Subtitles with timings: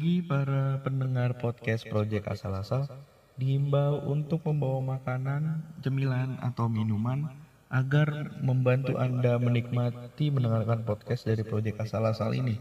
[0.00, 2.88] Bagi para pendengar podcast Project Asal-Asal,
[3.36, 7.28] diimbau untuk membawa makanan, cemilan, atau minuman
[7.68, 12.56] agar membantu Anda menikmati mendengarkan podcast dari Project Asal-Asal ini.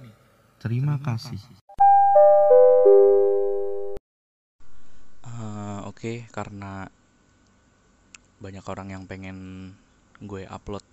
[0.60, 1.40] Terima kasih.
[5.24, 6.92] Uh, Oke, okay, karena
[8.44, 9.72] banyak orang yang pengen
[10.20, 10.84] gue upload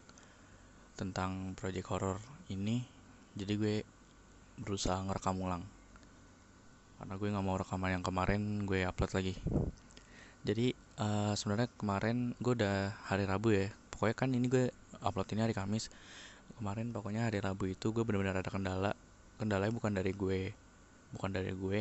[0.94, 2.86] tentang project horror ini,
[3.34, 3.77] jadi gue
[4.62, 5.66] berusaha ngerekam ulang.
[6.96, 9.34] Karena gue nggak mau rekaman yang kemarin gue upload lagi.
[10.46, 13.69] Jadi uh, sebenarnya kemarin gue udah hari Rabu ya.
[13.92, 15.92] Pokoknya kan ini gue upload ini hari Kamis.
[16.56, 18.92] Kemarin pokoknya hari Rabu itu gue benar-benar ada kendala.
[19.36, 20.52] Kendalanya bukan dari gue,
[21.12, 21.80] bukan dari gue.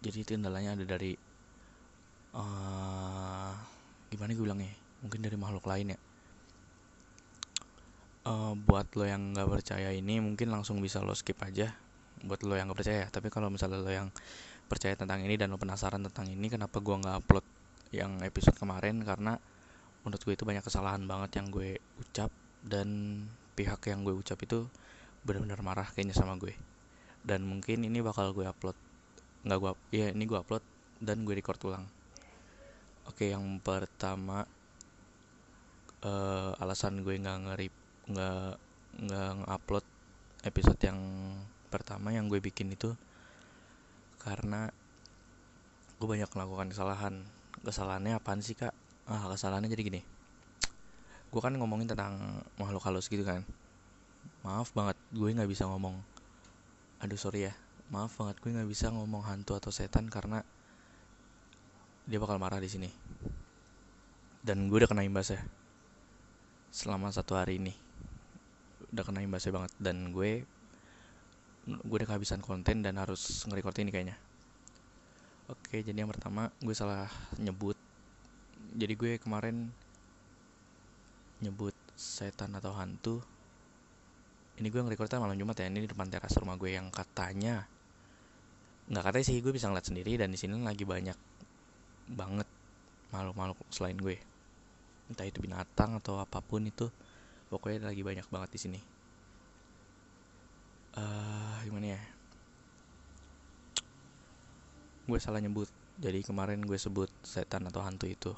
[0.00, 1.18] Jadi itu kendalanya ada dari
[2.34, 3.52] uh,
[4.12, 4.86] gimana gue bilangnya?
[5.06, 5.98] mungkin dari makhluk lain ya
[8.26, 11.70] uh, buat lo yang nggak percaya ini mungkin langsung bisa lo skip aja
[12.26, 13.04] buat lo yang nggak percaya.
[13.08, 14.08] Tapi kalau misalnya lo yang
[14.66, 17.46] percaya tentang ini dan lo penasaran tentang ini kenapa gua nggak upload
[17.94, 19.02] yang episode kemarin?
[19.06, 19.38] Karena
[20.06, 22.30] menurut gue itu banyak kesalahan banget yang gue ucap
[22.62, 23.22] dan
[23.58, 24.70] pihak yang gue ucap itu
[25.26, 26.54] benar-benar marah kayaknya sama gue.
[27.26, 28.78] Dan mungkin ini bakal gue upload
[29.42, 30.62] nggak gue ya ini gue upload
[31.02, 31.90] dan gue record ulang.
[33.10, 34.46] Oke yang pertama
[36.06, 37.74] uh, alasan gue nggak ngerip
[38.06, 38.50] nggak
[39.02, 39.86] nggak ngupload
[40.46, 40.98] episode yang
[41.76, 42.96] pertama yang gue bikin itu
[44.24, 44.72] karena
[45.96, 47.14] gue banyak melakukan kesalahan.
[47.60, 48.72] Kesalahannya apaan sih kak?
[49.04, 50.00] Ah kesalahannya jadi gini.
[51.28, 53.44] Gue kan ngomongin tentang makhluk halus gitu kan.
[54.40, 56.00] Maaf banget gue nggak bisa ngomong.
[57.04, 57.54] Aduh sorry ya.
[57.92, 60.40] Maaf banget gue nggak bisa ngomong hantu atau setan karena
[62.06, 62.90] dia bakal marah di sini.
[64.40, 65.42] Dan gue udah kena imbasnya
[66.70, 67.74] selama satu hari ini.
[68.94, 69.72] Udah kena imbasnya banget.
[69.78, 70.46] Dan gue
[71.66, 74.16] gue udah kehabisan konten dan harus nge-record ini kayaknya.
[75.50, 77.10] Oke jadi yang pertama gue salah
[77.42, 77.74] nyebut.
[78.78, 79.66] Jadi gue kemarin
[81.42, 83.18] nyebut setan atau hantu.
[84.62, 87.66] Ini gue nge-recordnya malam Jumat ya ini di depan teras rumah gue yang katanya
[88.86, 91.18] nggak katanya sih gue bisa ngeliat sendiri dan di sini lagi banyak
[92.14, 92.46] banget
[93.10, 94.14] makhluk-makhluk selain gue.
[95.10, 96.86] Entah itu binatang atau apa pun itu
[97.50, 98.95] pokoknya lagi banyak banget di sini
[100.96, 102.02] uh, gimana ya?
[105.06, 105.70] Gue salah nyebut.
[105.96, 108.32] Jadi kemarin gue sebut setan atau hantu itu.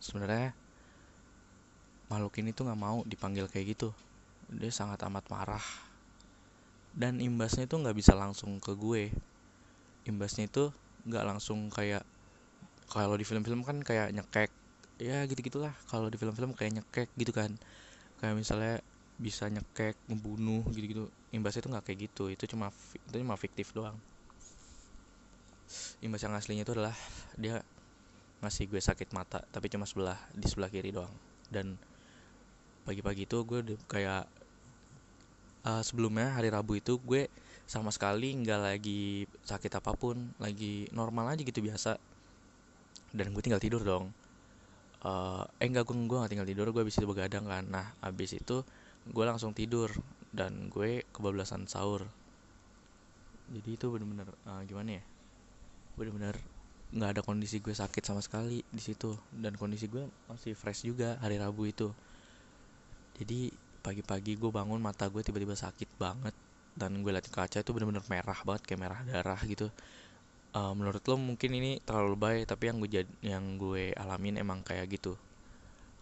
[0.00, 0.50] Sebenarnya
[2.10, 3.90] makhluk ini tuh nggak mau dipanggil kayak gitu.
[4.50, 5.66] Dia sangat amat marah.
[6.94, 9.10] Dan imbasnya itu nggak bisa langsung ke gue.
[10.06, 10.70] Imbasnya itu
[11.04, 12.02] nggak langsung kayak
[12.88, 14.50] kalau di film-film kan kayak nyekek.
[15.02, 17.54] Ya gitu gitulah kalau di film-film kayak nyekek gitu kan.
[18.22, 18.74] Kayak misalnya
[19.14, 23.74] bisa nyekek membunuh gitu gitu imbasnya itu nggak kayak gitu itu cuma itu cuma fiktif
[23.74, 23.98] doang.
[25.98, 26.94] Imbas yang aslinya itu adalah
[27.34, 27.58] dia
[28.38, 31.10] ngasih gue sakit mata tapi cuma sebelah di sebelah kiri doang.
[31.50, 31.74] Dan
[32.86, 34.30] pagi-pagi itu gue kayak
[35.66, 37.26] uh, sebelumnya hari Rabu itu gue
[37.64, 41.98] sama sekali nggak lagi sakit apa pun lagi normal aja gitu biasa.
[43.10, 44.14] Dan gue tinggal tidur dong.
[45.04, 47.64] Uh, eh enggak gue gue gak tinggal tidur gue habis itu begadang kan.
[47.66, 48.62] Nah habis itu
[49.04, 49.90] gue langsung tidur
[50.34, 52.10] dan gue kebablasan sahur.
[53.54, 55.04] Jadi itu bener-bener uh, gimana ya?
[55.94, 56.34] Bener-bener
[56.94, 59.14] nggak ada kondisi gue sakit sama sekali di situ.
[59.30, 61.94] Dan kondisi gue masih fresh juga hari Rabu itu.
[63.14, 63.54] Jadi
[63.86, 66.34] pagi-pagi gue bangun mata gue tiba-tiba sakit banget.
[66.74, 69.70] Dan gue liat kaca itu bener-bener merah banget kayak merah darah gitu.
[70.54, 74.66] Uh, menurut lo mungkin ini terlalu baik tapi yang gue jad, yang gue alamin emang
[74.66, 75.14] kayak gitu.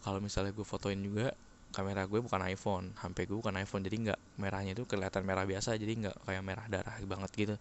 [0.00, 1.36] Kalau misalnya gue fotoin juga
[1.72, 5.76] kamera gue bukan iPhone HP gue bukan iPhone jadi nggak merahnya itu kelihatan merah biasa
[5.76, 7.56] jadi nggak kayak merah darah banget gitu.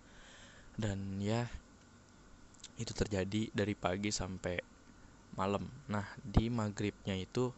[0.75, 1.47] Dan ya
[2.79, 4.57] itu terjadi dari pagi sampai
[5.35, 5.67] malam.
[5.91, 7.51] Nah di maghribnya itu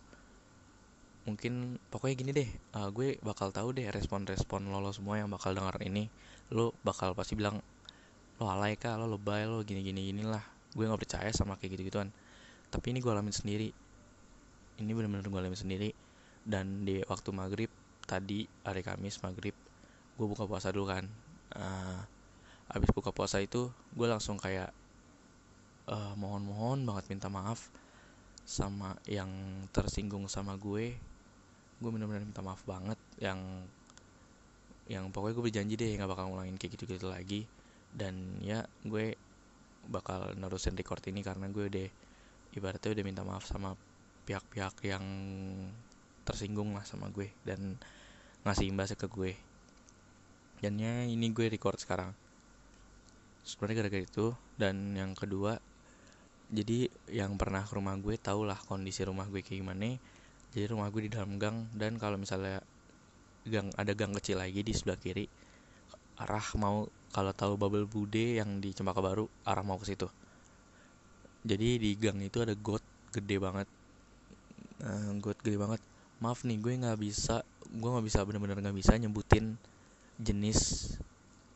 [1.23, 5.53] mungkin pokoknya gini deh uh, gue bakal tahu deh respon-respon lo, lo semua yang bakal
[5.55, 6.09] denger ini.
[6.51, 7.61] Lo bakal pasti bilang
[8.41, 8.97] lo alay kah?
[8.99, 9.45] Lo lebay?
[9.45, 10.43] Lo gini gini inilah
[10.73, 12.09] gue nggak percaya sama kayak gitu gituan
[12.73, 13.69] tapi ini gue alamin sendiri.
[14.81, 15.89] Ini benar-benar gue alamin sendiri.
[16.41, 17.69] Dan di waktu maghrib
[18.03, 19.55] tadi hari Kamis maghrib
[20.13, 21.05] gue buka puasa dulu kan.
[21.53, 21.99] Uh,
[22.73, 24.73] abis buka puasa itu gue langsung kayak
[25.89, 27.69] uh, mohon-mohon banget minta maaf
[28.43, 29.29] sama yang
[29.71, 30.95] tersinggung sama gue.
[31.79, 33.39] Gue benar-benar minta maaf banget yang
[34.91, 37.47] yang pokoknya gue berjanji deh nggak bakal ngulangin kayak gitu-gitu lagi.
[37.93, 39.15] Dan ya gue
[39.87, 41.87] bakal nerusin record ini karena gue udah
[42.55, 43.75] ibaratnya udah minta maaf sama
[44.23, 45.03] pihak-pihak yang
[46.23, 47.75] tersinggung lah sama gue dan
[48.43, 49.31] ngasih imbasnya ke gue.
[50.63, 52.15] Dan ya ini gue record sekarang.
[53.43, 54.31] Sebenarnya gara-gara itu.
[54.55, 55.59] Dan yang kedua
[56.53, 59.99] jadi yang pernah ke rumah gue tau lah kondisi rumah gue kayak gimana.
[60.53, 62.61] Jadi rumah gue di dalam gang dan kalau misalnya
[63.43, 65.27] gang ada gang kecil lagi di sebelah kiri
[66.21, 70.07] arah mau kalau tahu Bubble Bude yang di Cempaka Baru arah mau ke situ.
[71.43, 73.67] Jadi di gang itu ada got gede banget.
[74.79, 75.81] Uh, got gede banget
[76.23, 79.59] maaf nih gue nggak bisa gue nggak bisa bener-bener nggak bisa nyebutin
[80.15, 80.95] jenis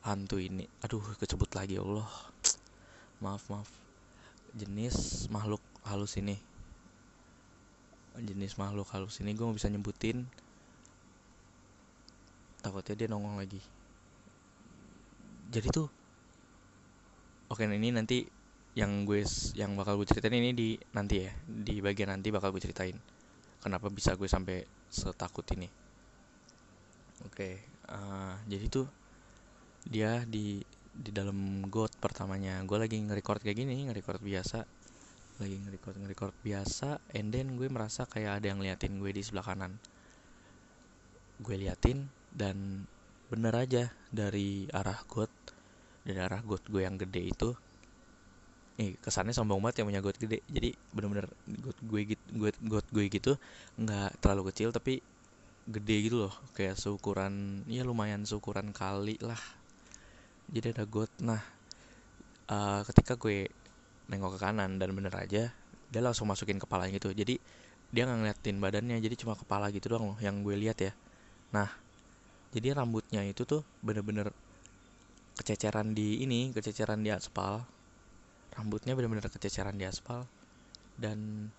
[0.03, 0.67] hantu ini.
[0.83, 2.11] Aduh kecebut lagi ya Allah.
[3.23, 3.71] Maaf maaf.
[4.51, 6.35] Jenis makhluk halus ini.
[8.19, 10.27] Jenis makhluk halus ini gue nggak bisa nyebutin.
[12.59, 13.63] Takutnya dia nongol lagi.
[15.47, 15.87] Jadi tuh
[17.47, 18.27] oke ini nanti
[18.75, 19.23] yang gue
[19.55, 22.99] yang bakal gue ceritain ini di nanti ya di bagian nanti bakal gue ceritain
[23.61, 25.69] kenapa bisa gue sampai setakut ini.
[27.25, 28.87] Oke uh, jadi tuh
[29.87, 30.59] dia di
[30.97, 32.59] di dalam got pertamanya.
[32.65, 34.65] Gue lagi nge-record kayak gini nge-record biasa.
[35.37, 39.45] Lagi nge-record nge-record biasa and then gue merasa kayak ada yang liatin gue di sebelah
[39.45, 39.77] kanan.
[41.37, 42.89] Gue liatin dan
[43.29, 45.29] bener aja dari arah got
[46.01, 47.49] dari arah got gue yang gede itu
[48.77, 50.45] nih kesannya sombong banget yang punya got gede.
[50.45, 51.25] Jadi bener-bener
[51.65, 53.31] got gue gitu got, got gue gitu
[53.81, 55.01] nggak terlalu kecil tapi
[55.65, 56.33] gede gitu loh.
[56.53, 59.39] Kayak seukuran ya lumayan seukuran kali lah.
[60.53, 61.41] Jadi ada got nah
[62.53, 63.49] uh, ketika gue
[64.07, 65.51] nengok ke kanan dan bener aja
[65.87, 67.09] dia langsung masukin kepalanya gitu.
[67.11, 67.41] Jadi
[67.89, 70.91] dia nggak ngeliatin badannya jadi cuma kepala gitu doang loh yang gue lihat ya.
[71.49, 71.67] Nah
[72.53, 74.31] jadi rambutnya itu tuh bener-bener
[75.37, 77.61] kececeran di ini kececeran di aspal
[78.57, 80.25] rambutnya bener-bener kececeran di aspal.
[80.97, 81.49] Dan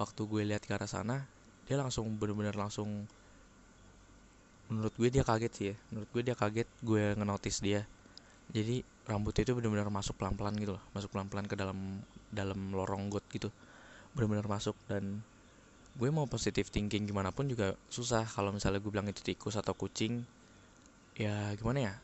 [0.00, 1.28] waktu gue lihat ke arah sana
[1.68, 3.04] dia langsung bener-bener langsung
[4.72, 5.76] menurut gue dia kaget sih ya.
[5.92, 7.84] Menurut gue dia kaget gue ngenotis dia.
[8.48, 12.00] Jadi rambutnya itu benar-benar masuk pelan-pelan gitu loh masuk pelan-pelan ke dalam
[12.32, 13.52] dalam lorong got gitu.
[14.16, 15.20] Benar-benar masuk dan
[15.98, 18.24] gue mau positif thinking gimana pun juga susah.
[18.24, 20.24] Kalau misalnya gue bilang itu tikus atau kucing
[21.12, 21.94] ya gimana ya?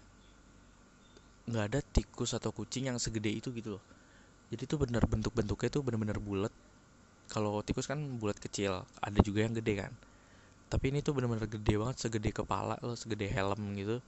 [1.49, 3.85] Nggak ada tikus atau kucing yang segede itu gitu loh
[4.53, 6.53] jadi tuh bener bentuk-bentuknya tuh bener-bener bulat.
[7.33, 9.93] Kalau tikus kan bulat kecil ada juga yang gede kan.
[10.69, 14.03] Tapi ini tuh bener-bener gede banget segede kepala loh segede helm gitu.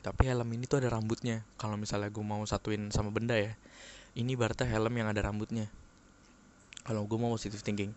[0.00, 1.44] Tapi helm ini tuh ada rambutnya.
[1.60, 3.52] Kalau misalnya gue mau satuin sama benda ya
[4.16, 5.68] ini berarti helm yang ada rambutnya.
[6.82, 7.92] Kalau gue mau positive thinking.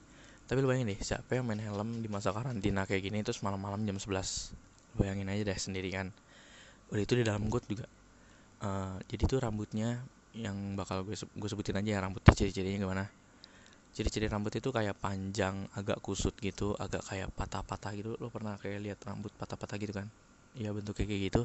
[0.49, 3.85] Tapi lu bayangin deh siapa yang main helm di masa karantina kayak gini terus malam-malam
[3.85, 6.09] jam 11 lu bayangin aja deh sendiri kan
[6.89, 7.85] udah itu di dalam got juga.
[8.59, 10.01] Uh, jadi tuh rambutnya
[10.37, 13.05] yang bakal gue gue sebutin aja ya rambutnya ciri-cirinya gimana.
[13.89, 18.13] Ciri-ciri rambut itu kayak panjang agak kusut gitu agak kayak patah-patah gitu.
[18.21, 20.07] Lo pernah kayak lihat rambut patah-patah gitu kan?
[20.53, 21.41] Ya bentuknya kayak gitu.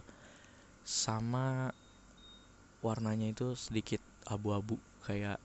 [0.85, 1.73] Sama
[2.85, 4.77] warnanya itu sedikit abu-abu
[5.09, 5.41] kayak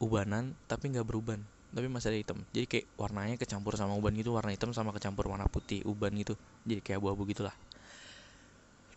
[0.00, 2.38] ubanan tapi nggak beruban tapi masih ada hitam.
[2.56, 6.32] Jadi kayak warnanya kecampur sama uban gitu warna hitam sama kecampur warna putih uban gitu.
[6.64, 7.52] Jadi kayak abu-abu gitulah.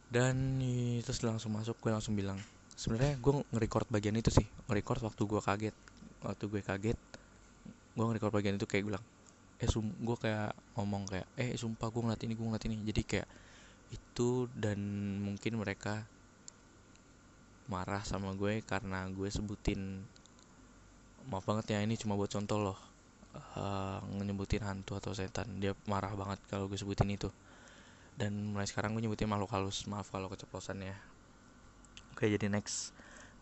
[0.07, 0.63] Dan
[1.03, 2.39] terus langsung masuk gue langsung bilang
[2.81, 4.45] sebenarnya gue nge-record bagian itu sih.
[4.65, 5.75] Nge-record waktu gue kaget.
[6.25, 6.97] Waktu gue kaget
[7.91, 9.03] gue nge-record bagian itu kayak bilang
[9.61, 12.75] eh sum gue kayak ngomong kayak eh sumpah gue ngeliat ini gue ngeliat ini.
[12.89, 13.29] Jadi kayak
[13.93, 14.79] itu dan
[15.21, 16.01] mungkin mereka
[17.69, 20.01] marah sama gue karena gue sebutin
[21.29, 22.79] maaf banget ya ini cuma buat contoh loh.
[23.55, 25.45] Uh, nyebutin hantu atau setan.
[25.61, 27.29] Dia marah banget kalau gue sebutin itu.
[28.17, 29.85] Dan mulai sekarang gue nyebutin makhluk halus.
[29.85, 30.97] Maaf kalau keceplosan ya
[32.21, 32.93] oke jadi next.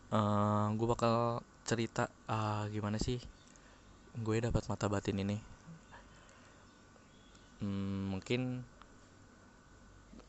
[0.08, 3.20] Uh, gue bakal cerita uh, gimana sih
[4.16, 5.36] gue dapat mata batin ini.
[7.60, 8.64] Hmm, mungkin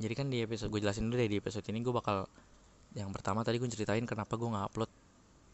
[0.04, 2.28] jadi kan di episode gue jelasin dulu deh di episode ini gue bakal
[2.92, 4.92] yang pertama tadi gue ceritain kenapa gue nggak upload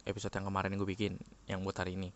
[0.10, 2.10] episode yang kemarin gue bikin yang buat hari ini.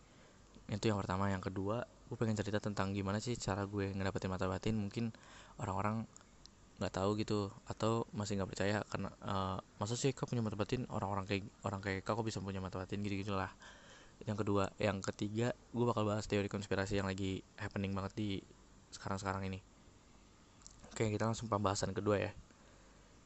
[0.66, 1.30] Itu yang pertama.
[1.30, 4.82] Yang kedua gue pengen cerita tentang gimana sih cara gue ngedapetin mata batin.
[4.82, 5.14] Mungkin
[5.62, 6.10] orang-orang
[6.82, 10.90] nggak tahu gitu atau masih nggak percaya karena uh, masa sih kau punya mata batin
[10.90, 13.54] orang-orang kayak orang kayak kau bisa punya mata batin gitu gitulah
[14.26, 18.30] yang kedua yang ketiga gue bakal bahas teori konspirasi yang lagi happening banget di
[18.92, 19.60] sekarang-sekarang ini.
[20.92, 22.32] Oke, kita langsung pembahasan kedua ya.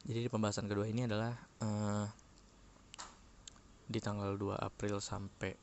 [0.06, 1.34] Jadi di pembahasan kedua ini adalah
[1.66, 2.06] uh,
[3.90, 5.58] di tanggal 2 April sampai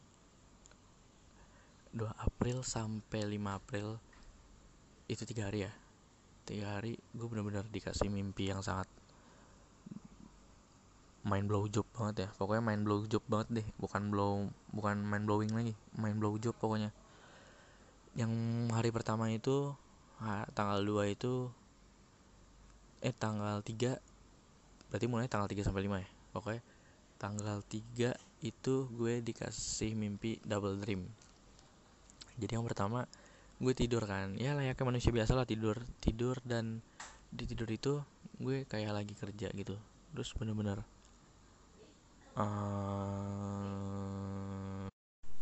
[1.95, 3.87] 2 April sampai 5 April
[5.07, 5.73] itu tiga hari ya
[6.53, 8.85] tiga hari gue bener-bener dikasih mimpi yang sangat
[11.25, 12.29] main blow job banget ya.
[12.37, 16.53] Pokoknya main blow job banget deh bukan blow bukan main blowing lagi main blow job
[16.61, 16.93] pokoknya.
[18.13, 18.33] Yang
[18.69, 19.73] hari pertama itu
[20.53, 21.49] tanggal 2 itu
[23.01, 23.97] eh tanggal 3
[24.93, 26.63] berarti mulai tanggal 3 sampai 5 ya pokoknya.
[27.17, 28.13] Tanggal 3
[28.45, 31.09] itu gue dikasih mimpi double dream.
[32.37, 33.09] Jadi yang pertama
[33.63, 34.35] gue tidur kan.
[34.35, 36.83] Ya layaknya manusia biasa lah tidur tidur dan
[37.31, 38.03] di tidur itu
[38.43, 39.79] gue kayak lagi kerja gitu.
[40.13, 40.83] Terus bener-bener
[42.37, 42.43] uh,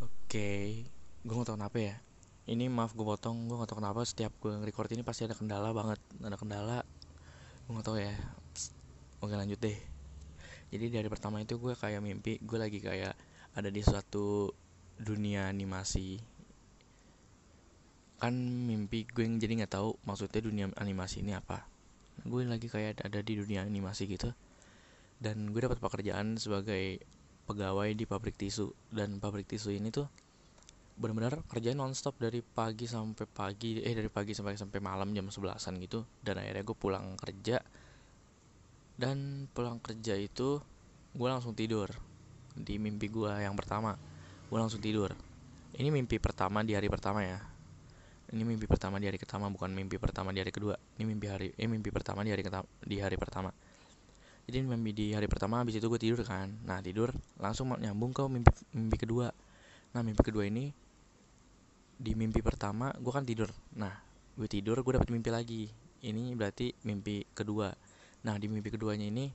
[0.04, 0.84] oke okay.
[1.24, 1.96] gue nggak tahu kenapa ya.
[2.50, 5.72] Ini maaf gue potong gue nggak tahu kenapa setiap gue record ini pasti ada kendala
[5.72, 6.84] banget ada kendala.
[7.64, 8.12] Gue nggak tahu ya.
[9.24, 9.78] Oke lanjut deh.
[10.70, 13.16] Jadi dari pertama itu gue kayak mimpi gue lagi kayak
[13.56, 14.52] ada di suatu
[15.00, 16.29] dunia animasi
[18.20, 21.64] kan mimpi gue yang jadi nggak tahu maksudnya dunia animasi ini apa.
[22.22, 24.30] Gue lagi kayak ada di dunia animasi gitu
[25.20, 27.04] dan gue dapat pekerjaan sebagai
[27.44, 30.08] pegawai di pabrik tisu dan pabrik tisu ini tuh
[30.96, 35.76] benar-benar kerjaan nonstop dari pagi sampai pagi eh dari pagi sampai sampai malam jam sebelasan
[35.80, 37.60] gitu dan akhirnya gue pulang kerja
[39.00, 40.60] dan pulang kerja itu
[41.16, 41.88] gue langsung tidur
[42.56, 43.96] di mimpi gue yang pertama
[44.50, 45.14] gue langsung tidur.
[45.70, 47.38] Ini mimpi pertama di hari pertama ya
[48.30, 50.78] ini mimpi pertama di hari pertama bukan mimpi pertama di hari kedua.
[50.78, 52.46] Ini mimpi hari eh mimpi pertama di hari
[52.86, 53.50] di hari pertama.
[54.46, 56.46] Jadi mimpi di hari pertama habis itu gue tidur kan.
[56.62, 57.10] Nah tidur
[57.42, 59.34] langsung nyambung ke mimpi mimpi kedua.
[59.94, 60.70] Nah mimpi kedua ini
[61.98, 63.50] di mimpi pertama gue kan tidur.
[63.74, 63.98] Nah
[64.38, 65.62] gue tidur gue dapat mimpi lagi.
[66.06, 67.74] Ini berarti mimpi kedua.
[68.22, 69.26] Nah di mimpi keduanya ini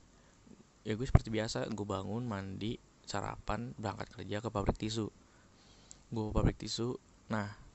[0.88, 5.12] ya gue seperti biasa gue bangun mandi sarapan berangkat kerja ke pabrik tisu.
[6.08, 6.96] Gue pabrik tisu.
[7.28, 7.65] Nah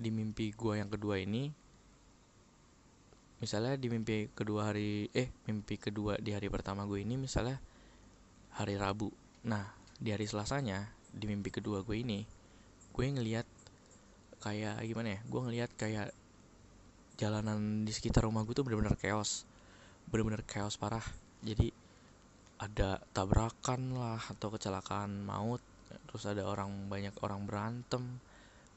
[0.00, 1.52] di mimpi gue yang kedua ini
[3.40, 7.60] misalnya di mimpi kedua hari eh mimpi kedua di hari pertama gue ini misalnya
[8.56, 9.12] hari Rabu.
[9.44, 9.64] Nah
[10.00, 12.24] di hari Selasanya di mimpi kedua gue ini
[12.96, 13.44] gue ngelihat
[14.40, 16.08] kayak gimana ya gue ngelihat kayak
[17.20, 19.44] jalanan di sekitar rumah gue tuh bener-bener chaos
[20.08, 21.04] bener-bener chaos parah.
[21.44, 21.68] Jadi
[22.60, 25.60] ada tabrakan lah atau kecelakaan maut
[26.08, 28.20] terus ada orang banyak orang berantem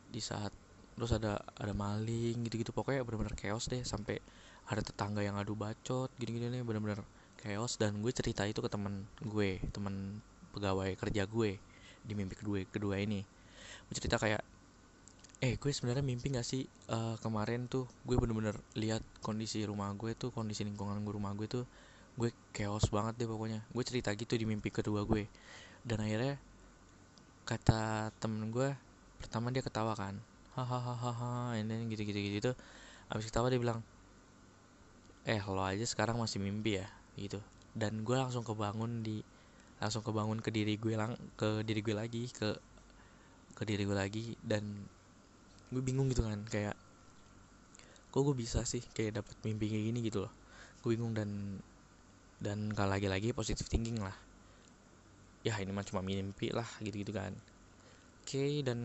[0.07, 0.55] di saat
[0.93, 2.71] terus ada ada maling gitu-gitu.
[2.73, 4.21] Pokoknya bener-bener chaos deh sampai
[4.69, 7.01] ada tetangga yang adu bacot gini-gini nih bener-bener
[7.41, 7.75] chaos.
[7.81, 10.21] Dan gue cerita itu ke temen gue temen
[10.53, 11.57] pegawai kerja gue
[12.05, 13.25] di mimpi kedua kedua ini.
[13.89, 14.41] Gue cerita kayak
[15.43, 20.15] eh gue sebenarnya mimpi gak sih uh, kemarin tuh gue bener-bener lihat kondisi rumah gue
[20.15, 21.67] tuh kondisi lingkungan gue rumah gue tuh
[22.15, 23.65] gue chaos banget deh pokoknya.
[23.73, 25.27] Gue cerita gitu di mimpi kedua gue.
[25.83, 26.39] Dan akhirnya
[27.43, 28.71] kata temen gue
[29.19, 30.15] pertama dia ketawa kan
[30.53, 32.51] hahaha ini gitu gitu gitu.
[33.09, 33.81] Abis ketawa dia bilang
[35.25, 36.87] eh lo aja sekarang masih mimpi ya?
[37.17, 37.41] Gitu.
[37.73, 39.25] Dan gue langsung kebangun di
[39.81, 42.53] langsung kebangun ke diri gue lang ke diri gue lagi ke
[43.57, 44.37] ke diri gue lagi.
[44.45, 44.85] Dan
[45.73, 46.77] gue bingung gitu kan kayak
[48.13, 49.99] kok gue bisa sih kayak dapat mimpi kayak gini?
[50.05, 50.33] Gitu loh.
[50.85, 51.57] Gue bingung dan
[52.37, 54.13] dan kalau lagi-lagi positif thinking lah.
[55.41, 57.33] Ya ini mah cuma mimpi lah gitu-gitu kan
[58.23, 58.79] oke dan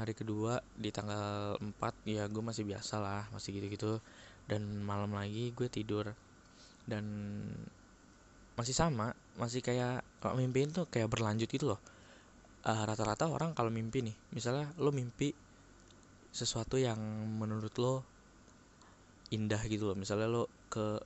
[0.00, 1.76] hari kedua di tanggal 4
[2.08, 4.00] ya gue masih biasa lah masih gitu-gitu.
[4.48, 6.16] Dan malam lagi gue tidur.
[6.88, 7.04] Dan
[8.56, 11.80] masih sama masih kayak kalau mimpi itu kayak berlanjut gitu loh.
[12.64, 15.36] Uh, rata-rata orang kalau mimpi nih misalnya lo mimpi
[16.32, 16.96] sesuatu yang
[17.36, 18.00] menurut lo
[19.28, 19.96] indah gitu loh.
[20.00, 20.96] Misalnya lo ke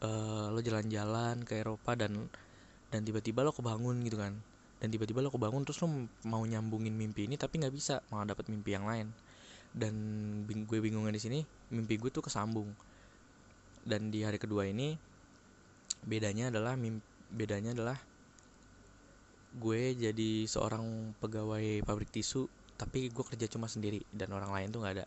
[0.00, 2.32] uh, lo jalan-jalan ke Eropa dan
[2.88, 4.40] dan tiba-tiba lo kebangun gitu kan
[4.82, 5.94] dan tiba-tiba lo kebangun terus lo
[6.26, 9.14] mau nyambungin mimpi ini tapi nggak bisa malah dapat mimpi yang lain.
[9.70, 9.94] Dan
[10.42, 11.38] bing gue bingungnya di sini
[11.70, 12.66] mimpi gue tuh kesambung.
[13.86, 14.98] Dan di hari kedua ini
[16.02, 17.94] bedanya adalah mimpi, bedanya adalah
[19.54, 24.82] gue jadi seorang pegawai pabrik tisu tapi gue kerja cuma sendiri dan orang lain tuh
[24.82, 25.06] nggak ada.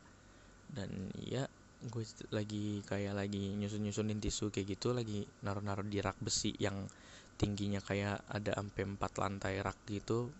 [0.72, 1.51] Dan ya
[1.84, 6.55] gue lagi kayak lagi nyusun nyusunin tisu kayak gitu lagi naruh naruh di rak besi
[6.63, 6.88] yang
[7.36, 10.32] tingginya kayak ada sampai empat lantai rak gitu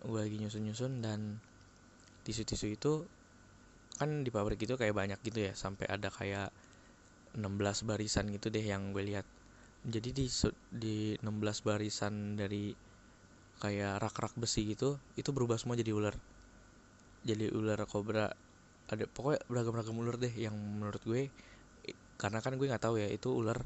[0.00, 1.38] gue lagi nyusun nyusun dan
[2.24, 2.92] tisu tisu itu
[4.00, 6.48] kan di pabrik itu kayak banyak gitu ya sampai ada kayak
[7.36, 9.26] 16 barisan gitu deh yang gue lihat.
[9.86, 10.26] Jadi di
[10.72, 12.72] di 16 barisan dari
[13.60, 16.16] kayak rak-rak besi gitu itu berubah semua jadi ular.
[17.28, 18.32] Jadi ular kobra
[18.90, 21.30] ada pokoknya beragam-beragam ular deh yang menurut gue
[22.18, 23.60] karena kan gue nggak tahu ya itu ular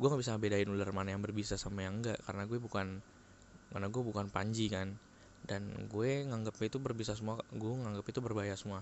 [0.00, 3.04] gue nggak bisa bedain ular mana yang berbisa sama yang enggak karena gue bukan
[3.68, 4.96] karena gue bukan panji kan.
[5.40, 8.80] Dan gue nganggap itu berbisa semua gue nganggap itu berbahaya semua.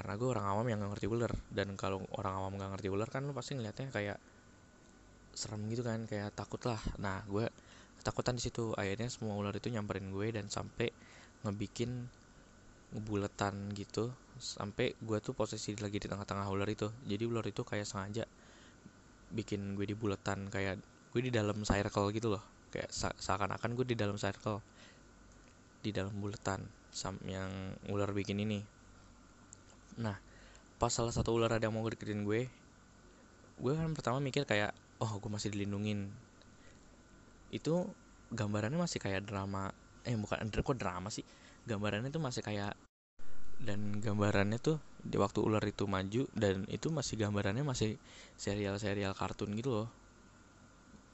[0.00, 1.32] Karena gue orang awam yang nggak ngerti ular.
[1.52, 4.18] Dan kalau orang awam nggak ngerti ular kan lo pasti ngeliatnya kayak
[5.36, 6.80] serem gitu kan kayak takut lah.
[6.96, 7.44] Nah gue
[8.00, 8.72] ketakutan di situ.
[8.80, 10.88] Akhirnya semua ular itu nyamperin gue dan sampai
[11.44, 12.08] ngebikin
[12.96, 14.08] ngebuletan gitu.
[14.40, 16.88] Sampai gue tuh posisi lagi di tengah-tengah ular itu.
[17.04, 18.24] Jadi ular itu kayak sengaja
[19.30, 22.42] bikin gue di buletan kayak gue di dalam circle gitu loh.
[22.70, 24.62] Kayak seakan-akan gue di dalam circle.
[25.80, 26.60] Di dalam bulatan
[26.90, 27.50] sam yang
[27.88, 28.60] ular bikin ini.
[30.02, 30.18] Nah
[30.80, 32.48] pas salah satu ular ada yang mau deketin gue
[33.60, 36.10] gue kan pertama mikir kayak oh gue masih dilindungin.
[37.54, 37.90] Itu
[38.30, 39.70] gambarannya masih kayak drama
[40.04, 41.24] eh bukan kok drama sih?
[41.68, 42.74] Gambarannya tuh masih kayak
[43.60, 47.96] dan gambarannya tuh di waktu ular itu maju dan itu masih gambarannya masih
[48.36, 49.88] serial-serial kartun gitu loh.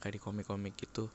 [0.03, 1.07] Kayak di komik-komik gitu.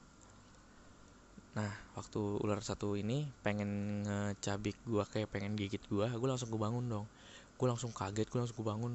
[1.53, 6.61] Nah waktu ular satu ini pengen ngecabik gua kayak pengen gigit gua gua langsung gue
[6.61, 7.07] bangun dong.
[7.61, 8.95] Gue langsung kaget gue langsung gue bangun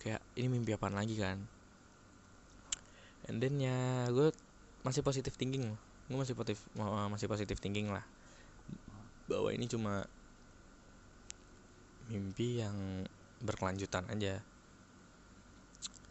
[0.00, 1.42] kayak ini mimpi apa lagi kan?
[3.28, 4.32] And then ya gue
[4.86, 5.76] masih positif thinking.
[6.08, 6.64] Gue masih positif
[7.12, 8.06] masih positif thinking lah.
[9.28, 10.08] Bahwa ini cuma
[12.08, 13.04] mimpi yang
[13.44, 14.40] berkelanjutan aja.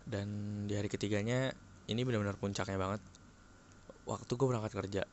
[0.07, 0.27] Dan
[0.69, 1.51] di hari ketiganya
[1.91, 3.01] ini benar-benar puncaknya banget.
[4.07, 5.03] Waktu gue berangkat kerja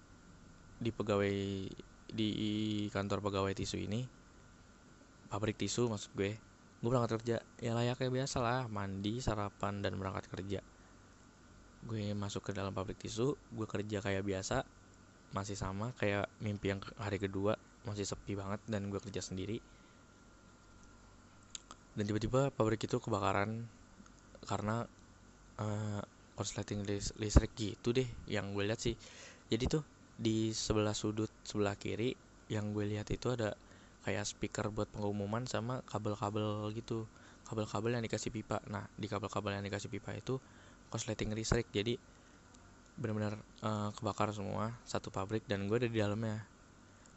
[0.79, 1.35] di pegawai
[2.15, 2.31] di
[2.95, 4.07] kantor pegawai tisu ini
[5.27, 6.39] pabrik tisu maksud gue
[6.79, 7.37] gue berangkat kerja.
[7.59, 10.61] Ya layaknya biasa lah mandi sarapan dan berangkat kerja.
[11.85, 14.63] Gue masuk ke dalam pabrik tisu gue kerja kayak biasa
[15.35, 19.59] masih sama kayak mimpi yang hari kedua masih sepi banget dan gue kerja sendiri
[21.95, 23.71] dan tiba-tiba pabrik itu kebakaran
[24.51, 24.83] karena
[25.63, 26.03] uh,
[26.35, 26.83] korsleting
[27.19, 28.99] listrik gitu deh yang gue lihat sih.
[29.47, 29.83] Jadi tuh
[30.15, 32.15] di sebelah sudut sebelah kiri
[32.51, 33.55] yang gue lihat itu ada
[34.03, 37.07] kayak speaker buat pengumuman sama kabel-kabel gitu.
[37.47, 38.59] Kabel-kabel yang dikasih pipa.
[38.67, 40.43] Nah di kabel-kabel yang dikasih pipa itu
[40.91, 41.71] korsleting listrik.
[41.71, 41.95] Jadi
[42.95, 46.43] benar-benar uh, kebakar semua satu pabrik dan gue ada di dalamnya.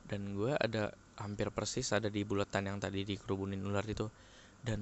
[0.08, 4.06] Dan gue ada hampir persis ada di bulatan yang tadi dikerubunin ular itu
[4.68, 4.82] dan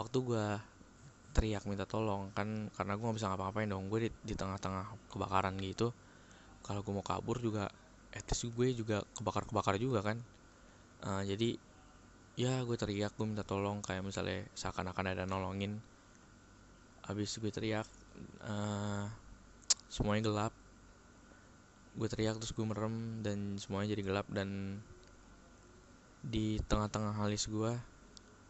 [0.00, 0.46] waktu gue
[1.36, 5.56] teriak minta tolong kan karena gue nggak bisa ngapa-ngapain dong gue di, di tengah-tengah kebakaran
[5.60, 5.92] gitu.
[6.64, 7.68] Kalau gue mau kabur juga
[8.12, 10.20] etis gue juga kebakar-kebakar juga kan.
[11.04, 11.56] Uh, jadi
[12.36, 15.80] ya gue teriak gue minta tolong kayak misalnya seakan-akan ada nolongin.
[17.04, 17.88] Habis gue teriak
[18.44, 19.08] uh,
[19.92, 20.54] semuanya gelap.
[21.92, 24.26] Gue teriak terus gue merem dan semuanya jadi gelap.
[24.32, 24.80] Dan
[26.22, 27.91] di tengah-tengah halis gue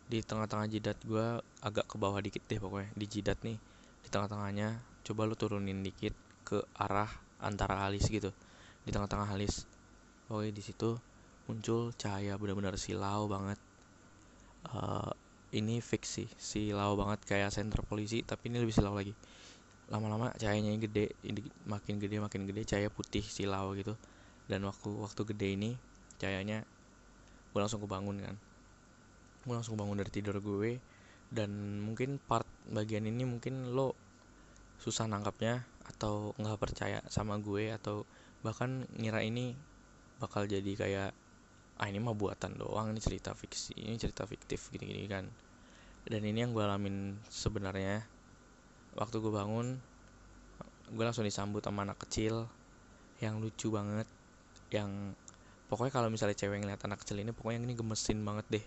[0.07, 3.57] di tengah-tengah jidat gue agak ke bawah dikit deh pokoknya di jidat nih
[4.03, 4.79] di tengah-tengahnya.
[5.03, 6.15] Coba lu turunin dikit
[6.47, 7.11] ke arah
[7.43, 8.31] antara alis gitu.
[8.83, 9.67] Di tengah-tengah alis
[10.33, 10.97] oke di situ
[11.51, 13.59] muncul cahaya benar-benar silau banget.
[14.63, 15.11] Uh,
[15.53, 19.15] ini fix sih silau banget kayak senter polisi tapi ini lebih silau lagi.
[19.91, 23.99] Lama-lama cahayanya gede ini makin gede makin gede cahaya putih silau gitu.
[24.47, 25.71] Dan waktu waktu gede ini
[26.23, 26.63] cahayanya
[27.53, 28.37] gue langsung kebangun kan
[29.43, 30.79] gue langsung bangun dari tidur gue.
[31.33, 33.97] Dan mungkin part bagian ini mungkin lo
[34.83, 38.05] susah nangkapnya atau nggak percaya sama gue atau
[38.43, 39.55] bahkan ngira ini
[40.19, 41.11] bakal jadi kayak
[41.81, 45.25] ah ini mah buatan doang ini cerita fiksi ini cerita fiktif gini-gini kan.
[46.03, 48.03] Dan ini yang gue alamin sebenarnya.
[48.93, 49.81] Waktu gue bangun
[50.93, 52.45] gue langsung disambut sama anak kecil
[53.25, 54.05] yang lucu banget
[54.69, 55.17] yang
[55.73, 58.65] pokoknya kalau misalnya cewek ngeliat anak kecil ini pokoknya ini gemesin banget deh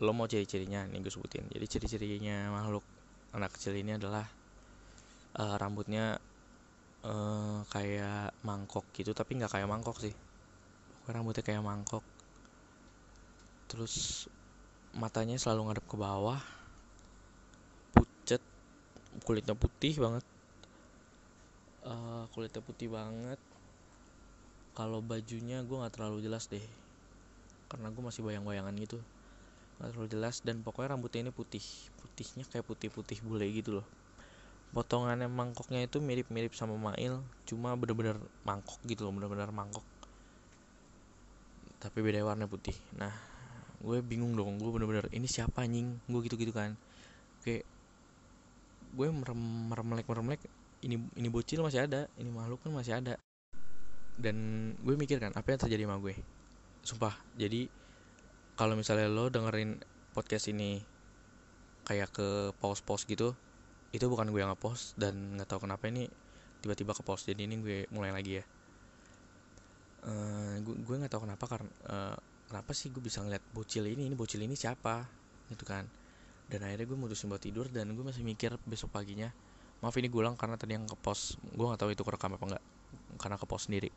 [0.00, 1.44] lo mau ciri-cirinya nih gue sebutin.
[1.52, 2.86] Jadi ciri-cirinya makhluk
[3.36, 4.24] anak kecil ini adalah
[5.36, 6.16] uh, rambutnya
[7.04, 10.14] uh, kayak mangkok gitu tapi nggak kayak mangkok sih.
[11.02, 12.04] Pokoknya rambutnya kayak mangkok.
[13.68, 14.26] Terus
[14.96, 16.40] matanya selalu ngadep ke bawah.
[17.92, 18.42] Pucet.
[19.22, 20.24] Kulitnya putih banget.
[21.84, 23.40] Uh, kulitnya putih banget.
[24.72, 26.64] Kalau bajunya gue nggak terlalu jelas deh.
[27.68, 29.00] Karena gue masih bayang-bayangan gitu
[29.82, 31.64] nggak terlalu jelas dan pokoknya rambutnya ini putih.
[31.98, 33.86] Putihnya kayak putih-putih bule gitu loh.
[34.70, 37.18] Potongannya mangkoknya itu mirip-mirip sama Mail
[37.50, 38.14] cuma bener-bener
[38.46, 39.82] mangkok gitu loh bener-bener mangkok.
[41.82, 42.78] Tapi beda warna putih.
[42.94, 43.10] Nah
[43.82, 45.98] gue bingung dong gue bener-bener ini siapa anjing?
[46.06, 46.78] Gue gitu-gitu kan.
[47.42, 47.66] Kayak
[48.94, 50.40] gue merem meremlek meremlek
[50.86, 53.18] ini ini bocil masih ada ini makhluk kan masih ada.
[54.14, 56.14] Dan gue mikir kan apa yang terjadi sama gue?
[56.86, 57.81] Sumpah jadi
[58.56, 59.80] kalau misalnya lo dengerin
[60.12, 60.84] podcast ini
[61.82, 62.28] kayak ke
[62.62, 63.34] pause-pause gitu
[63.92, 66.08] itu bukan gue yang ngepost dan nggak tahu kenapa ini
[66.64, 68.44] tiba-tiba ke post jadi ini gue mulai lagi ya.
[70.02, 72.16] Uh, gue gue nggak tahu kenapa karena uh,
[72.48, 75.04] kenapa sih gue bisa ngeliat bocil ini ini bocil ini siapa
[75.52, 75.84] gitu kan.
[76.48, 79.28] Dan akhirnya gue mutusin buat tidur dan gue masih mikir besok paginya
[79.82, 82.64] maaf ini gulang karena tadi yang ke post gue nggak tahu itu kerekam apa enggak
[83.18, 83.90] karena ke post sendiri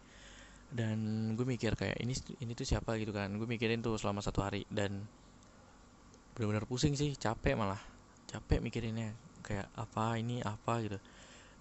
[0.76, 2.12] dan gue mikir kayak ini
[2.44, 3.00] ini tuh siapa?
[3.00, 3.32] gitu kan.
[3.40, 4.68] Gue mikirin tuh selama satu hari.
[4.68, 5.08] Dan
[6.36, 7.80] benar-benar pusing sih capek malah.
[8.28, 9.16] Capek mikirinnya.
[9.40, 10.44] Kayak apa ini?
[10.44, 10.84] Apa?
[10.84, 11.00] gitu.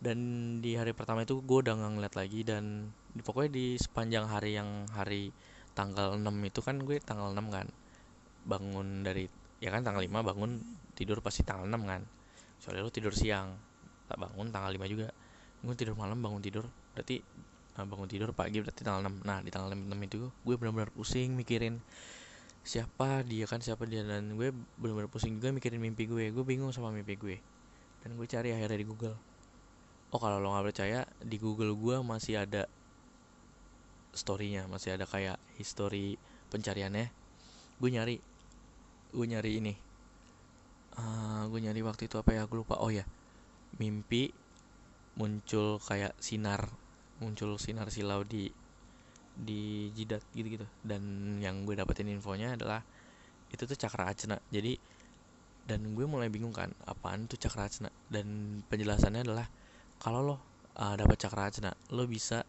[0.03, 0.19] Dan
[0.59, 2.43] di hari pertama itu gue udah nggak ngeliat lagi.
[2.43, 2.91] Dan
[3.23, 5.31] pokoknya di sepanjang hari yang hari
[5.79, 7.71] tanggal 6 itu kan gue tanggal 6 kan.
[8.51, 9.31] Bangun dari
[9.63, 10.59] ya kan tanggal 5 bangun
[10.99, 12.03] tidur pasti tanggal 6 kan.
[12.59, 13.55] Soalnya lu tidur siang.
[14.11, 15.15] Tak bangun tanggal 5 juga.
[15.63, 16.67] Gue tidur malam bangun tidur.
[16.99, 17.23] Berarti
[17.75, 21.83] bangun tidur pagi berarti tanggal 6 nah di tanggal 6 itu gue benar-benar pusing mikirin
[22.65, 24.03] siapa dia kan siapa dia.
[24.03, 26.33] Dan gue benar-benar pusing juga mikirin mimpi gue.
[26.33, 27.37] Gue bingung sama mimpi gue.
[28.03, 29.17] Dan gue cari akhirnya di Google.
[30.11, 32.67] Oh kalau lo nggak percaya di Google gue masih ada
[34.17, 34.65] storynya.
[34.67, 36.17] Masih ada kayak history
[36.49, 37.13] pencariannya.
[37.79, 38.17] Gue nyari
[39.15, 39.75] gue nyari ini.
[40.97, 42.49] Uh, gue nyari waktu itu apa ya?
[42.49, 42.81] Gue lupa.
[42.81, 43.05] Oh ya
[43.75, 44.33] mimpi
[45.19, 46.71] muncul kayak sinar
[47.23, 48.51] muncul sinar silau di
[49.35, 51.03] di jidat gitu gitu dan
[51.43, 52.83] yang gue dapetin infonya adalah
[53.51, 54.79] itu tuh cakra acna jadi
[55.67, 59.47] dan gue mulai bingung kan apaan tuh cakra acna dan penjelasannya adalah
[59.99, 60.37] kalau lo
[60.79, 62.47] uh, dapat cakra acna lo bisa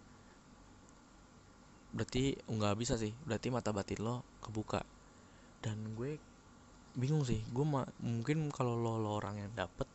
[1.95, 3.15] berarti nggak bisa sih.
[3.23, 4.83] Berarti mata batin lo kebuka.
[5.63, 6.19] Dan gue
[6.99, 7.39] bingung sih.
[7.49, 7.63] Gue
[8.03, 9.87] mungkin kalau lo, lo orang yang dapet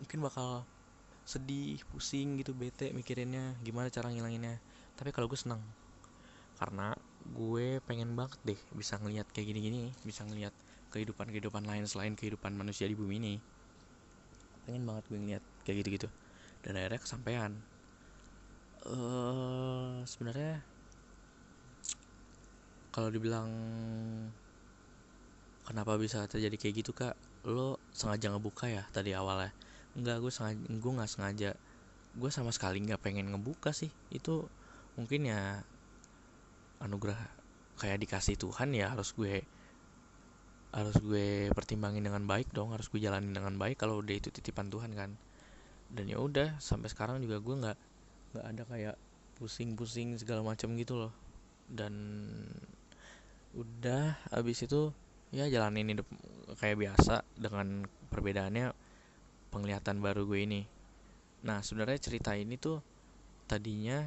[0.00, 0.64] mungkin bakal
[1.30, 4.58] sedih pusing gitu bete mikirinnya gimana cara ngilanginnya.
[4.98, 5.62] Tapi kalau gue senang
[6.58, 6.92] karena
[7.24, 10.52] gue pengen banget deh bisa ngelihat kayak gini-gini bisa ngelihat
[10.92, 13.34] kehidupan kehidupan lain selain kehidupan manusia di bumi ini.
[14.66, 16.08] Pengen banget gue ngeliat kayak gitu-gitu.
[16.66, 17.52] Dan akhirnya kesampaian.
[18.80, 20.64] Uh, sebenarnya
[22.90, 23.48] kalau dibilang
[25.62, 27.14] kenapa bisa terjadi kayak gitu kak?
[27.46, 29.54] Lo sengaja ngebuka ya tadi awalnya
[29.98, 31.50] Enggak gue sengaja gue nggak sengaja.
[32.14, 33.90] Gue sama sekali nggak pengen ngebuka sih.
[34.10, 34.46] Itu
[34.98, 35.62] mungkin ya
[36.80, 37.18] anugerah
[37.80, 39.44] kayak dikasih Tuhan ya harus gue
[40.70, 44.70] harus gue pertimbangin dengan baik dong harus gue jalanin dengan baik kalau udah itu titipan
[44.70, 45.10] Tuhan kan.
[45.90, 47.78] Dan ya udah sampai sekarang juga gue nggak
[48.30, 48.96] nggak ada kayak
[49.40, 51.12] pusing-pusing segala macam gitu loh.
[51.66, 51.94] Dan
[53.50, 54.94] udah abis itu
[55.34, 56.06] ya jalanin hidup
[56.58, 58.70] kayak biasa dengan perbedaannya
[59.50, 60.62] penglihatan baru gue ini.
[61.44, 62.80] Nah sebenarnya cerita ini tuh
[63.50, 64.06] tadinya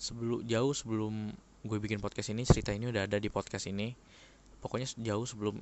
[0.00, 1.30] sebelum jauh sebelum
[1.62, 3.94] gue bikin podcast ini cerita ini udah ada di podcast ini.
[4.58, 5.60] Pokoknya jauh sebelum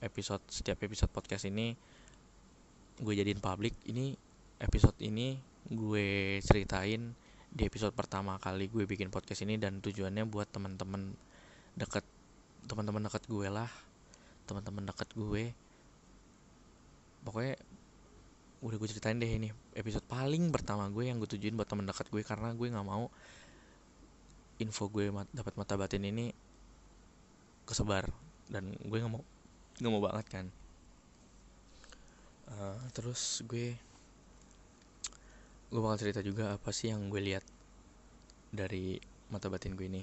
[0.00, 1.74] episode setiap episode podcast ini
[2.94, 4.14] gue jadiin publik ini
[4.62, 5.34] episode ini
[5.66, 7.10] gue ceritain
[7.50, 11.14] di episode pertama kali gue bikin podcast ini dan tujuannya buat teman-teman
[11.74, 12.06] deket
[12.70, 13.70] teman-teman dekat gue lah
[14.44, 15.44] teman-teman dekat gue.
[17.24, 17.56] Pokoknya
[18.64, 22.08] udah gue ceritain deh ini episode paling pertama gue yang gue tujuin buat teman dekat
[22.08, 23.12] gue karena gue nggak mau
[24.56, 26.32] info gue mat, dapat mata batin ini
[27.68, 28.08] kesebar
[28.48, 29.20] dan gue nggak mau
[29.76, 30.46] nggak mau banget kan.
[32.44, 33.76] Uh, terus gue
[35.68, 37.44] gue bakal cerita juga apa sih yang gue lihat
[38.48, 38.96] dari
[39.28, 40.02] mata batin gue ini.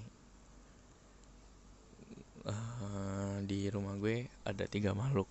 [2.45, 5.29] Uh, di rumah gue ada tiga makhluk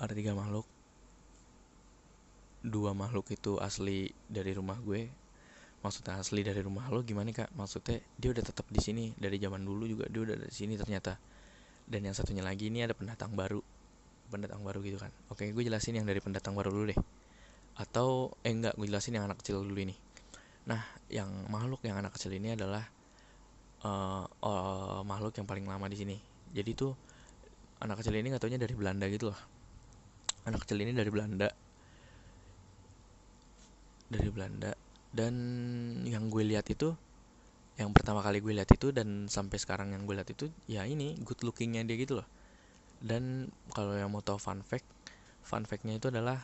[0.00, 0.64] ada tiga makhluk
[2.60, 5.08] dua makhluk itu asli dari rumah gue.
[5.80, 7.56] Maksudnya asli dari rumah lo gimana kak?
[7.56, 11.16] Maksudnya dia udah tetap di sini dari zaman dulu juga dia udah di sini ternyata.
[11.88, 13.64] Dan yang satunya lagi ini ada pendatang baru
[14.28, 15.10] pendatang baru gitu kan.
[15.32, 17.00] Oke gue jelasin yang dari pendatang baru dulu deh.
[17.80, 19.96] Atau eh enggak gue jelasin yang anak kecil dulu ini.
[20.68, 22.84] Nah yang makhluk yang anak kecil ini adalah
[23.82, 26.16] uh, uh, makhluk yang paling lama di sini.
[26.52, 26.92] Jadi tuh
[27.80, 29.40] anak kecil ini nggak taunya dari Belanda gitu loh.
[30.44, 31.48] Anak kecil ini dari Belanda
[34.10, 34.74] dari Belanda.
[35.10, 35.34] Dan
[36.06, 36.94] yang gue lihat itu
[37.80, 41.16] yang pertama kali gue lihat itu dan sampai sekarang yang gue lihat itu ya ini
[41.24, 42.28] good lookingnya dia gitu loh.
[43.00, 44.84] Dan kalau yang mau tahu fun fact
[45.40, 46.36] fun factnya itu adalah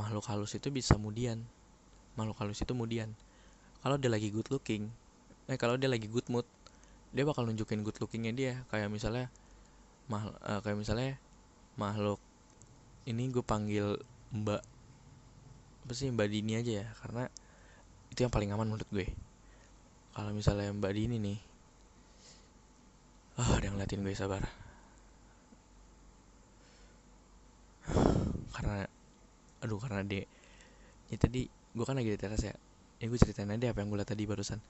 [0.00, 1.44] makhluk halus itu bisa kemudian
[2.16, 3.12] makhluk halus itu kemudian
[3.84, 4.88] kalau dia lagi good looking
[5.50, 6.48] eh kalau dia lagi good mood
[7.10, 8.54] dia bakal nunjukin good lookingnya dia.
[8.70, 9.26] Kayak misalnya
[10.06, 11.18] mah uh, kayak misalnya
[11.74, 12.18] makhluk
[13.06, 13.98] ini gue panggil
[14.30, 14.62] mbak
[15.84, 17.26] apa sih mbak Dini aja ya karena
[18.10, 19.06] itu yang paling aman menurut gue.
[20.12, 21.38] Kalau misalnya mbak Dini nih
[23.40, 24.44] ah oh, ada yang ngeliatin gue sabar.
[28.54, 28.84] Karena
[29.60, 30.24] aduh karena dia
[31.12, 32.52] ya tadi gue kan lagi di teras ya.
[33.00, 34.60] Ini gue ceritain aja apa yang gue lihat tadi barusan.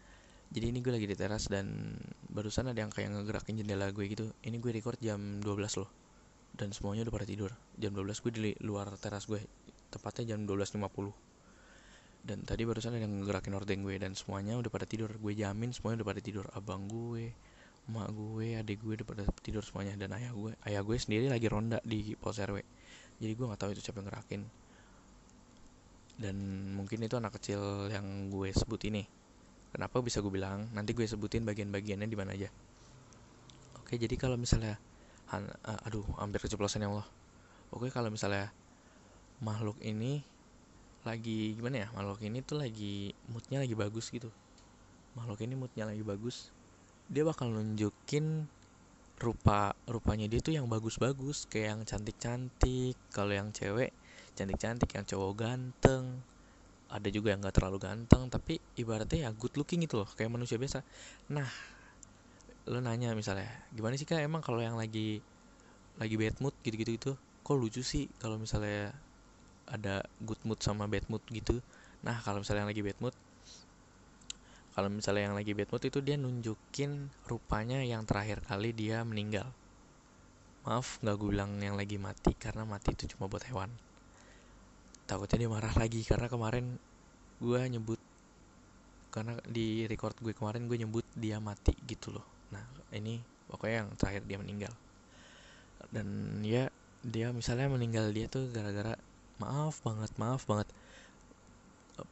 [0.50, 1.94] Jadi ini gue lagi di teras dan
[2.30, 4.30] barusan ada yang kayak ngegerakin jendela gue gitu.
[4.42, 5.90] Ini gue record jam 12 loh.
[6.54, 7.50] Dan semuanya udah pada tidur.
[7.78, 9.42] Jam 12 gue di luar teras gue
[9.90, 11.30] tepatnya jam 12.50
[12.20, 15.08] dan tadi barusan ada yang ngegerakin ordeng gue dan semuanya udah pada tidur.
[15.16, 16.44] Gue jamin semuanya udah pada tidur.
[16.52, 17.32] Abang gue
[17.88, 19.96] emak gue adik gue udah pada tidur semuanya.
[19.96, 22.60] Dan ayah gue ayah gue sendiri lagi ronda di pos rw
[23.20, 24.42] jadi gue nggak tahu itu siapa yang ngerakin.
[26.20, 26.36] Dan
[26.76, 29.04] mungkin itu anak kecil yang gue sebut ini.
[29.72, 30.68] Kenapa bisa gue bilang?
[30.76, 32.48] Nanti gue sebutin bagian-bagiannya di mana aja.
[33.80, 34.76] Oke jadi kalau misalnya
[35.32, 37.08] uh, aduh hampir keceplosan ya Allah.
[37.72, 38.52] Oke kalau misalnya
[39.40, 40.20] makhluk ini
[41.00, 44.28] lagi gimana ya makhluk ini tuh lagi moodnya lagi bagus gitu.
[45.16, 46.52] Makhluk ini moodnya lagi bagus.
[47.08, 48.46] Dia bakal nunjukin
[49.20, 52.96] rupa rupanya dia tuh yang bagus-bagus kayak yang cantik-cantik.
[53.12, 53.92] Kalau yang cewek
[54.36, 56.20] cantik-cantik yang cowok ganteng.
[56.90, 60.60] Ada juga yang gak terlalu ganteng tapi ibaratnya ya good looking gitu loh kayak manusia
[60.60, 60.84] biasa.
[61.32, 61.48] Nah
[62.68, 64.20] lo nanya misalnya gimana sih kak?
[64.20, 65.24] Emang kalau yang lagi
[65.96, 68.06] lagi bad mood gitu-gitu itu kok lucu sih?
[68.20, 68.92] Kalau misalnya
[69.70, 71.62] ada good mood sama bad mood gitu.
[72.02, 73.14] Nah kalau misalnya yang lagi bad mood
[74.70, 79.50] kalau misalnya yang lagi bad mood itu dia nunjukin rupanya yang terakhir kali dia meninggal.
[80.62, 83.70] Maaf nggak gue bilang yang lagi mati karena mati itu cuma buat hewan.
[85.10, 86.78] Takutnya dia marah lagi karena kemarin
[87.42, 88.00] gue nyebut
[89.10, 92.26] karena di record gue kemarin gue nyebut dia mati gitu loh.
[92.54, 92.62] Nah
[92.94, 93.18] ini
[93.50, 94.72] pokoknya yang terakhir dia meninggal.
[95.90, 96.70] Dan ya
[97.02, 98.94] dia misalnya meninggal dia tuh gara-gara
[99.40, 100.68] maaf banget maaf banget.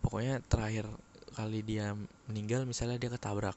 [0.01, 0.89] Pokoknya terakhir
[1.37, 1.95] kali dia
[2.27, 3.57] meninggal misalnya dia ketabrak.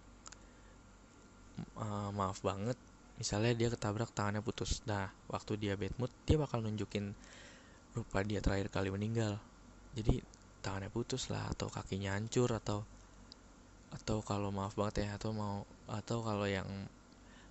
[1.80, 2.78] Uh, maaf banget.
[3.18, 4.84] Misalnya dia ketabrak tangannya putus.
[4.86, 7.16] Nah waktu dia bad mood dia bakal nunjukin
[7.96, 9.40] rupa dia terakhir kali meninggal.
[9.96, 10.24] Jadi
[10.64, 12.86] tangannya putus lah atau kakinya hancur atau
[13.92, 16.68] atau kalau maaf banget ya atau mau atau kalau yang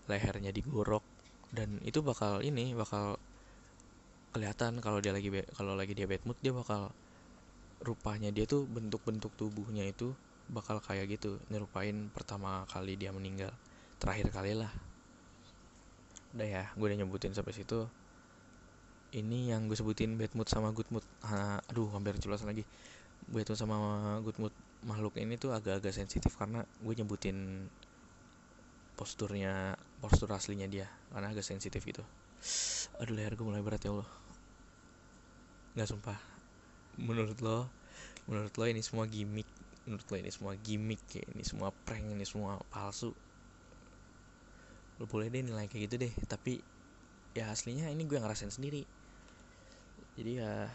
[0.09, 1.05] lehernya digorok.
[1.53, 3.20] Dan itu bakal ini bakal
[4.31, 6.95] kelihatan kalau dia lagi kalau lagi dia bad mood dia bakal
[7.83, 10.13] rupanya dia tuh bentuk-bentuk tubuhnya itu
[10.51, 13.55] bakal kayak gitu nyerupain pertama kali dia meninggal
[14.03, 14.71] terakhir kali lah.
[16.35, 17.87] Udah ya gue udah nyebutin sampai situ.
[19.11, 21.03] Ini yang gue sebutin bad mood sama good mood.
[21.27, 22.63] Ha, aduh hampir jelas lagi.
[23.31, 23.77] Bad mood sama
[24.23, 24.55] good mood
[24.87, 27.69] makhluk ini tuh agak-agak sensitif karena gue nyebutin
[28.97, 32.05] posturnya postur aslinya dia karena agak sensitif itu
[33.01, 34.11] aduh leher gue mulai berat ya Allah.
[35.77, 36.19] Nggak sumpah.
[36.97, 37.69] Menurut lo
[38.29, 39.49] menurut lo ini semua gimmick.
[39.85, 43.13] Menurut lo ini semua gimmick ya ini semua prank ini semua palsu.
[45.01, 46.61] Lo boleh deh nilai kayak gitu deh tapi
[47.37, 48.85] ya aslinya ini gue ngerasain sendiri.
[50.17, 50.69] Jadi ya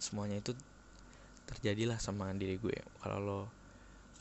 [0.00, 0.56] semuanya itu
[1.50, 3.40] terjadilah sama diri gue kalau lo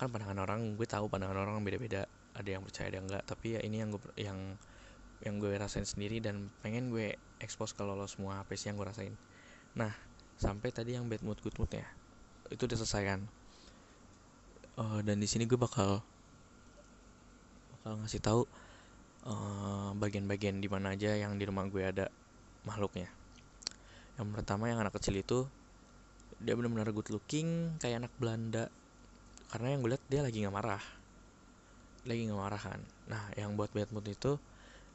[0.01, 2.09] kan pandangan orang gue tahu pandangan orang beda-beda.
[2.33, 4.37] Ada yang percaya ada yang enggak tapi ya ini yang gue yang
[5.23, 8.87] yang gue rasain sendiri dan pengen gue expose kalau lo semua apa sih yang gue
[8.87, 9.15] rasain.
[9.75, 9.91] Nah
[10.39, 11.83] sampai tadi yang bad mood good mood ya
[12.49, 13.21] itu udah selesai kan?
[14.79, 15.99] Uh, dan di sini gue bakal
[17.75, 18.41] bakal ngasih tahu
[19.27, 22.05] uh, bagian-bagian di mana aja yang di rumah gue ada
[22.63, 23.11] makhluknya.
[24.19, 25.47] Yang pertama yang anak kecil itu
[26.39, 28.71] dia benar-benar good looking kayak anak Belanda.
[29.49, 30.83] Karena yang gue lihat dia lagi nggak marah.
[32.07, 32.79] Lagi nggak marah kan?
[33.11, 34.39] Nah yang buat bad mood itu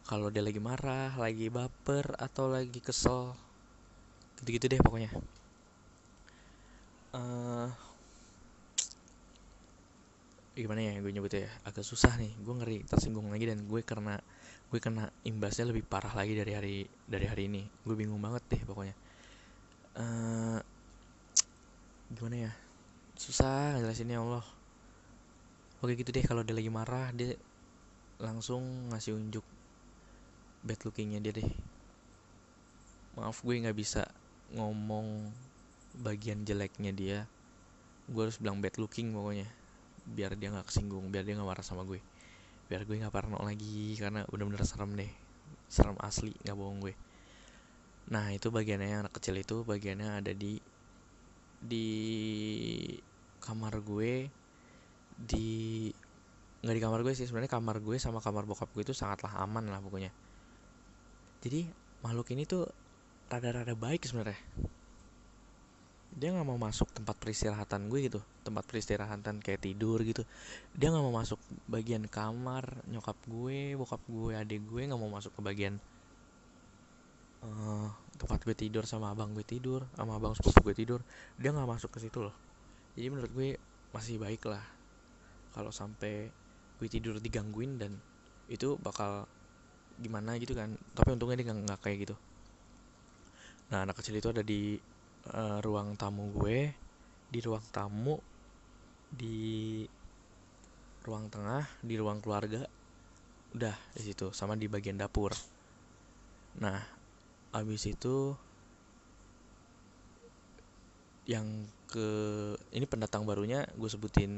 [0.04, 3.32] kalau dia lagi marah lagi baper atau lagi kesel.
[4.40, 5.10] Gitu-gitu deh pokoknya.
[7.14, 7.70] Uh,
[10.52, 11.52] gimana ya gue nyebutnya ya?
[11.64, 12.36] Agak susah nih.
[12.44, 14.20] Gue ngeri tersinggung lagi dan gue karena
[14.68, 16.76] gue kena imbasnya lebih parah lagi dari hari
[17.08, 17.62] dari hari ini.
[17.88, 18.96] Gue bingung banget deh pokoknya.
[19.96, 20.60] Uh,
[22.12, 22.52] gimana ya?
[23.16, 24.44] Susah jelasinnya Allah.
[25.80, 26.24] Oke gitu deh.
[26.28, 27.40] Kalau dia lagi marah dia
[28.20, 29.53] langsung ngasih unjuk
[30.64, 31.50] bad lookingnya dia deh.
[33.20, 34.08] Maaf gue nggak bisa
[34.56, 35.28] ngomong
[36.00, 37.18] bagian jeleknya dia.
[38.08, 39.46] Gue harus bilang bad looking pokoknya
[40.04, 42.00] biar dia nggak kesinggung biar dia nggak marah sama gue.
[42.66, 45.12] Biar gue nggak parno lagi karena bener-bener serem deh.
[45.68, 46.94] Serem asli nggak bohong gue.
[48.08, 50.56] Nah itu bagiannya yang anak kecil itu bagiannya ada di
[51.60, 51.88] di
[53.44, 54.32] kamar gue.
[55.14, 55.48] Di
[56.64, 59.68] nggak di kamar gue sih sebenarnya kamar gue sama kamar bokap gue itu sangatlah aman
[59.68, 60.23] lah pokoknya
[61.44, 61.68] jadi
[62.00, 62.64] makhluk ini tuh
[63.28, 64.40] rada-rada baik sebenarnya.
[66.14, 70.24] Dia nggak mau masuk tempat peristirahatan gue gitu tempat peristirahatan kayak tidur gitu.
[70.72, 71.36] Dia nggak mau masuk
[71.68, 75.76] bagian kamar nyokap gue bokap gue adik gue nggak mau masuk ke bagian
[77.44, 81.00] uh, tempat gue tidur sama abang gue tidur sama abang sepupu gue tidur.
[81.36, 82.36] Dia nggak masuk ke situ loh.
[82.96, 83.48] Jadi menurut gue
[83.92, 84.64] masih baik lah
[85.52, 86.32] kalau sampai
[86.80, 87.92] gue tidur digangguin dan
[88.48, 89.28] itu bakal
[89.98, 90.74] gimana gitu kan.
[90.94, 92.16] Tapi untungnya dia nggak kayak gitu.
[93.70, 94.76] Nah anak kecil itu ada di
[95.32, 96.70] uh, ruang tamu gue
[97.30, 98.14] di ruang tamu
[99.10, 99.82] di
[101.04, 102.66] ruang tengah di ruang keluarga.
[103.54, 105.32] Udah di situ sama di bagian dapur.
[106.60, 106.78] Nah
[107.54, 108.34] abis itu
[111.24, 112.08] yang ke
[112.74, 114.32] ini pendatang barunya gue sebutin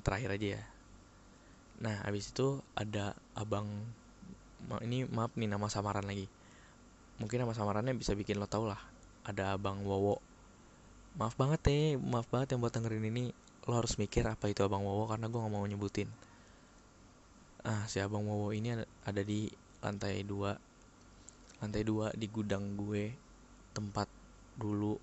[0.00, 0.62] terakhir aja ya.
[1.84, 3.68] Nah abis itu ada abang
[4.84, 6.26] ini maaf nih nama samaran lagi.
[7.20, 8.80] Mungkin nama samarannya bisa bikin lo tau lah.
[9.28, 10.22] Ada abang Wowo.
[11.20, 13.34] Maaf banget nih maaf banget yang buat dengerin ini.
[13.68, 16.08] Lo harus mikir apa itu abang Wowo karena gue nggak mau nyebutin.
[17.60, 19.52] Ah si abang Wowo ini ada, ada di
[19.84, 20.56] lantai dua.
[21.60, 23.12] Lantai dua di gudang gue.
[23.76, 24.08] Tempat
[24.56, 24.96] dulu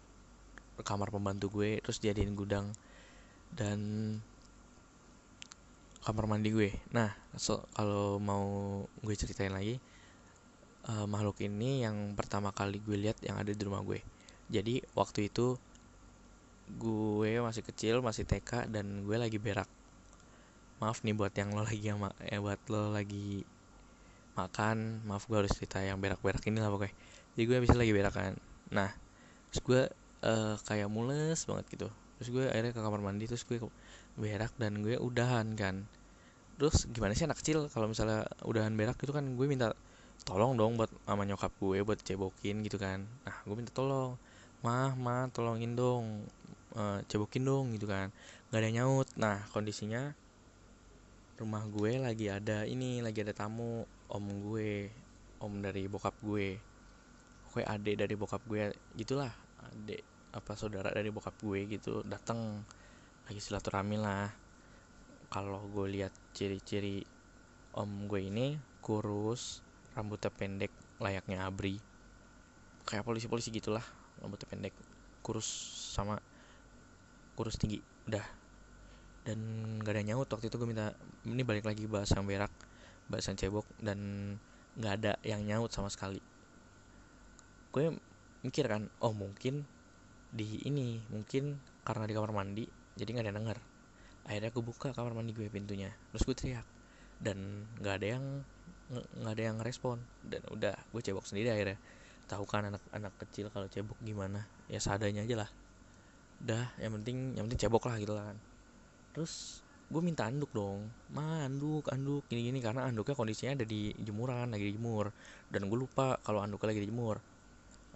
[0.82, 2.74] kamar pembantu gue terus jadiin gudang.
[3.54, 3.80] Dan
[6.08, 6.72] kamar mandi gue.
[6.96, 9.76] Nah so, kalau mau gue ceritain lagi
[10.88, 14.00] eh, makhluk ini yang pertama kali gue lihat yang ada di rumah gue.
[14.48, 15.60] Jadi waktu itu
[16.80, 19.68] gue masih kecil masih TK dan gue lagi berak.
[20.80, 23.44] Maaf nih buat yang lo lagi yang eh, buat lo lagi
[24.40, 26.96] makan maaf gue harus cerita yang berak-berak ini lah pokoknya.
[27.36, 28.34] Jadi gue bisa lagi berak kan.
[28.72, 28.96] Nah
[29.52, 29.82] terus gue
[30.24, 31.88] eh, kayak mules banget gitu.
[32.18, 33.60] Terus gue akhirnya ke kamar mandi terus gue
[34.16, 35.84] berak dan gue udahan kan
[36.58, 39.78] terus gimana sih anak kecil kalau misalnya udahan berak itu kan gue minta
[40.26, 43.06] tolong dong buat sama nyokap gue buat cebokin gitu kan.
[43.26, 44.18] Nah gue minta tolong
[44.66, 46.26] mah mah tolongin dong
[46.74, 48.10] eh, cebokin dong gitu kan.
[48.50, 49.08] Nggak ada nyaut.
[49.22, 50.12] Nah kondisinya
[51.38, 54.90] rumah gue lagi ada ini lagi ada tamu om gue
[55.38, 56.58] om dari bokap gue.
[57.48, 60.02] Pokoknya adik dari bokap gue gitulah adik
[60.34, 62.62] apa saudara dari bokap gue gitu datang
[63.26, 64.47] lagi silaturahmi lah
[65.28, 67.04] kalau gue lihat ciri-ciri
[67.76, 69.60] om gue ini kurus
[69.94, 70.72] rambutnya pendek
[71.04, 71.78] layaknya abri.
[72.88, 73.84] Kayak polisi-polisi gitulah
[74.24, 74.74] rambutnya pendek
[75.20, 75.48] kurus
[75.94, 76.18] sama
[77.36, 78.24] kurus tinggi udah
[79.28, 79.40] dan
[79.84, 80.96] gak ada nyaut waktu itu gue minta
[81.28, 82.50] ini balik lagi bahas yang berak
[83.12, 84.00] bahas yang cebok dan
[84.80, 86.24] nggak ada yang nyaut sama sekali.
[87.76, 87.92] Gue
[88.46, 89.68] mikir kan oh mungkin
[90.32, 92.64] di ini mungkin karena di kamar mandi
[93.00, 93.58] jadi nggak ada denger
[94.28, 95.90] akhirnya gue buka kamar mandi gue pintunya.
[96.12, 96.68] Terus gue teriak.
[97.18, 98.26] Dan nggak ada yang
[98.88, 101.80] nggak ada yang respon dan udah gue cebok sendiri akhirnya.
[102.28, 104.44] Tahu kan anak-anak kecil kalau cebok gimana?
[104.68, 105.50] Ya seadanya aja lah.
[106.44, 108.36] Udah yang penting yang penting cebok lah gitu kan.
[109.16, 110.92] Terus gue minta anduk dong.
[111.16, 112.28] Ma anduk anduk.
[112.28, 115.10] Gini gini karena anduknya kondisinya ada di jemuran lagi dijemur
[115.48, 117.18] dan gue lupa kalau anduknya lagi dijemur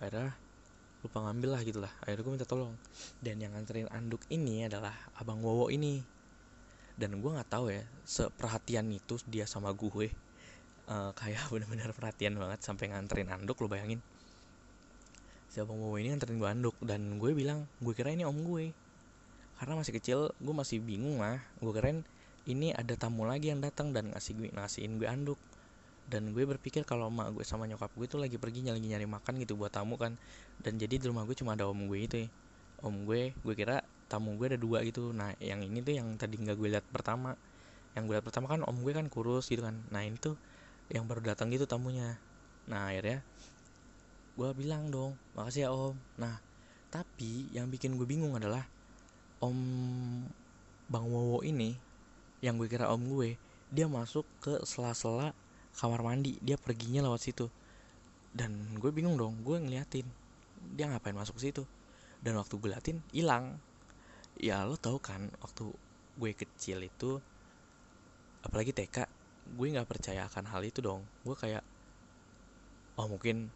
[0.02, 0.34] akhirnya
[1.02, 1.94] lupa ngambil lah gitu lah.
[2.02, 2.74] Akhirnya gue minta tolong.
[3.22, 6.21] Dan yang nganterin anduk ini adalah abang Wowo ini
[6.99, 10.12] dan gue nggak tahu ya seperhatian itu dia sama gue
[10.91, 14.04] Eh, kayak bener-bener perhatian banget sampai nganterin anduk lo bayangin.
[15.51, 18.75] Si abang Wowo ini nganterin gue anduk dan gue bilang gue kira ini om gue.
[19.56, 22.01] Karena masih kecil gue masih bingung lah gue keren
[22.49, 25.39] ini ada tamu lagi yang datang dan ngasih gue ngasihin gue anduk.
[26.12, 29.39] Dan gue berpikir kalau emak gue sama nyokap gue tuh lagi pergi lagi nyari makan
[29.39, 30.19] gitu buat tamu kan.
[30.60, 32.30] Dan jadi di rumah gue cuma ada om gue itu ya.
[32.84, 33.80] Om gue gue kira
[34.12, 35.15] tamu gue ada dua gitu.
[35.15, 37.39] Nah yang ini tuh yang tadi nggak gue lihat pertama.
[37.95, 39.80] Yang gue lihat pertama kan om gue kan kurus gitu kan.
[39.88, 40.36] Nah ini tuh
[40.91, 42.19] yang baru datang gitu tamunya.
[42.67, 43.24] Nah akhirnya
[44.36, 45.95] gue bilang dong makasih ya om.
[46.19, 46.43] Nah
[46.91, 48.67] tapi yang bikin gue bingung adalah
[49.39, 49.56] om
[50.91, 51.80] bang Wowo ini
[52.43, 53.39] yang gue kira om gue
[53.71, 55.32] dia masuk ke sela-sela
[55.80, 56.36] kamar mandi.
[56.43, 57.47] Dia perginya lewat situ.
[58.36, 60.04] Dan gue bingung dong gue ngeliatin
[60.76, 61.63] dia ngapain masuk situ?
[62.21, 63.58] Dan waktu gue liatin hilang
[64.39, 65.67] ya lo tau kan waktu
[66.20, 67.17] gue kecil itu
[68.41, 69.06] apalagi TK
[69.58, 71.04] gue nggak percaya akan hal itu dong.
[71.26, 71.63] Gue kayak
[73.00, 73.50] oh mungkin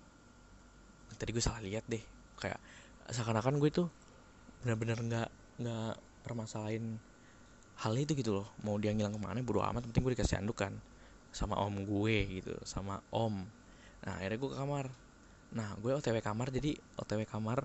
[1.15, 2.01] tadi gue salah lihat deh.
[2.41, 2.59] Kayak
[3.09, 3.87] seakan-akan gue tuh
[4.65, 5.29] benar-benar nggak
[5.61, 5.93] nggak
[6.25, 6.99] permasalahin
[7.79, 8.47] hal itu gitu loh.
[8.65, 10.73] Mau dia ngilang ke mana bodo amat penting gue dikasih anduk kan.
[11.31, 13.45] Sama om gue gitu sama om.
[14.03, 14.85] Nah akhirnya gue ke kamar.
[15.55, 17.63] Nah gue otw kamar jadi otw kamar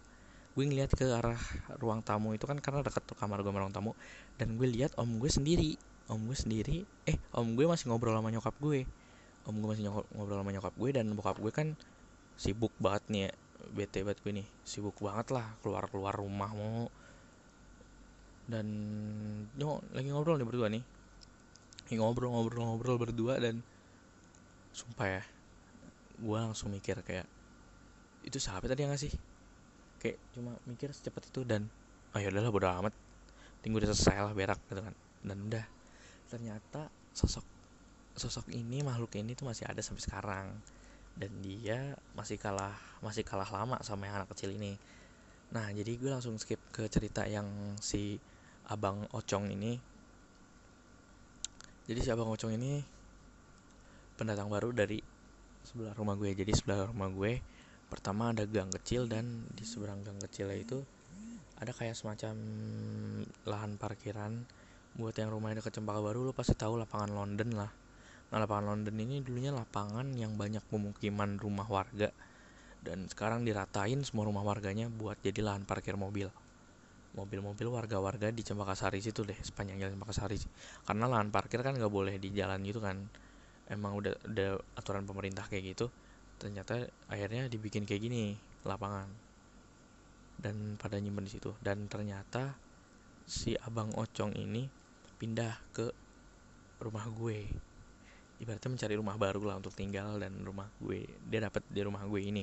[0.51, 1.39] gue ngeliat ke arah
[1.79, 3.93] ruang tamu itu kan karena deket tuh kamar gue sama ruang tamu.
[4.37, 5.79] Dan gue lihat om gue sendiri.
[6.11, 8.83] Om gue sendiri eh om gue masih ngobrol sama nyokap gue.
[9.46, 11.69] Om gue masih ngobrol sama nyokap gue dan bokap gue kan
[12.35, 13.31] sibuk banget nih ya
[13.77, 14.46] bete banget gue nih.
[14.67, 16.90] Sibuk banget lah keluar keluar rumah mau.
[18.51, 18.67] Dan
[19.55, 20.83] nyok lagi ngobrol nih berdua nih.
[21.87, 23.63] Lagi ngobrol ngobrol ngobrol berdua dan
[24.71, 25.23] sumpah ya
[26.21, 27.27] gue langsung mikir kayak
[28.23, 29.11] itu siapa tadi yang ngasih
[30.01, 31.69] kayak cuma mikir secepat itu dan
[32.17, 32.94] oh ya udahlah bodo amat.
[33.61, 34.94] Tinggal udah selesai lah berak gitu kan.
[35.21, 35.65] Dan udah
[36.33, 37.44] ternyata sosok
[38.17, 40.46] sosok ini makhluk ini tuh masih ada sampai sekarang.
[41.13, 42.73] Dan dia masih kalah
[43.05, 44.81] masih kalah lama sama yang anak kecil ini.
[45.53, 47.46] Nah jadi gue langsung skip ke cerita yang
[47.79, 48.17] si
[48.73, 49.77] abang ocong ini.
[51.85, 52.81] Jadi si abang ocong ini
[54.17, 55.03] pendatang baru dari
[55.67, 56.33] sebelah rumah gue.
[56.33, 57.60] Jadi sebelah rumah gue
[57.91, 60.79] pertama ada gang kecil dan di seberang gang kecilnya itu
[61.59, 62.35] ada kayak semacam
[63.45, 64.47] lahan parkiran
[64.97, 66.25] buat yang rumahnya deket Cempaka Baru.
[66.25, 67.69] Lo pasti tahu lapangan London lah.
[68.31, 72.15] Nah lapangan London ini dulunya lapangan yang banyak pemukiman rumah warga
[72.81, 76.31] dan sekarang diratain semua rumah warganya buat jadi lahan parkir mobil.
[77.11, 80.38] Mobil-mobil warga-warga di Cempaka Sari situ deh sepanjang jalan Cempaka Sari.
[80.87, 83.03] Karena lahan parkir kan nggak boleh di jalan gitu kan.
[83.67, 85.91] Emang udah ada aturan pemerintah kayak gitu
[86.41, 88.35] ternyata akhirnya dibikin kayak gini
[88.65, 89.13] lapangan.
[90.41, 91.53] Dan pada nyimpen di situ.
[91.61, 92.57] Dan ternyata
[93.29, 94.65] si abang Ocong ini
[95.21, 95.93] pindah ke
[96.81, 97.45] rumah gue.
[98.41, 101.05] Ibaratnya mencari rumah baru lah untuk tinggal dan rumah gue.
[101.29, 102.43] Dia dapat di rumah gue ini.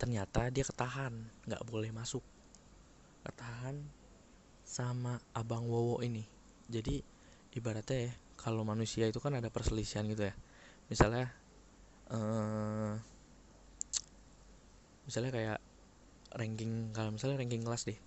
[0.00, 1.12] Ternyata dia ketahan
[1.44, 2.24] nggak boleh masuk.
[3.28, 3.76] Ketahan
[4.64, 6.24] sama abang Wowo ini.
[6.72, 7.04] Jadi
[7.52, 10.34] ibaratnya ya kalau manusia itu kan ada perselisihan gitu ya.
[10.88, 11.28] Misalnya
[12.12, 12.92] eh,
[15.08, 15.58] misalnya kayak
[16.36, 17.98] ranking kalau misalnya ranking kelas deh.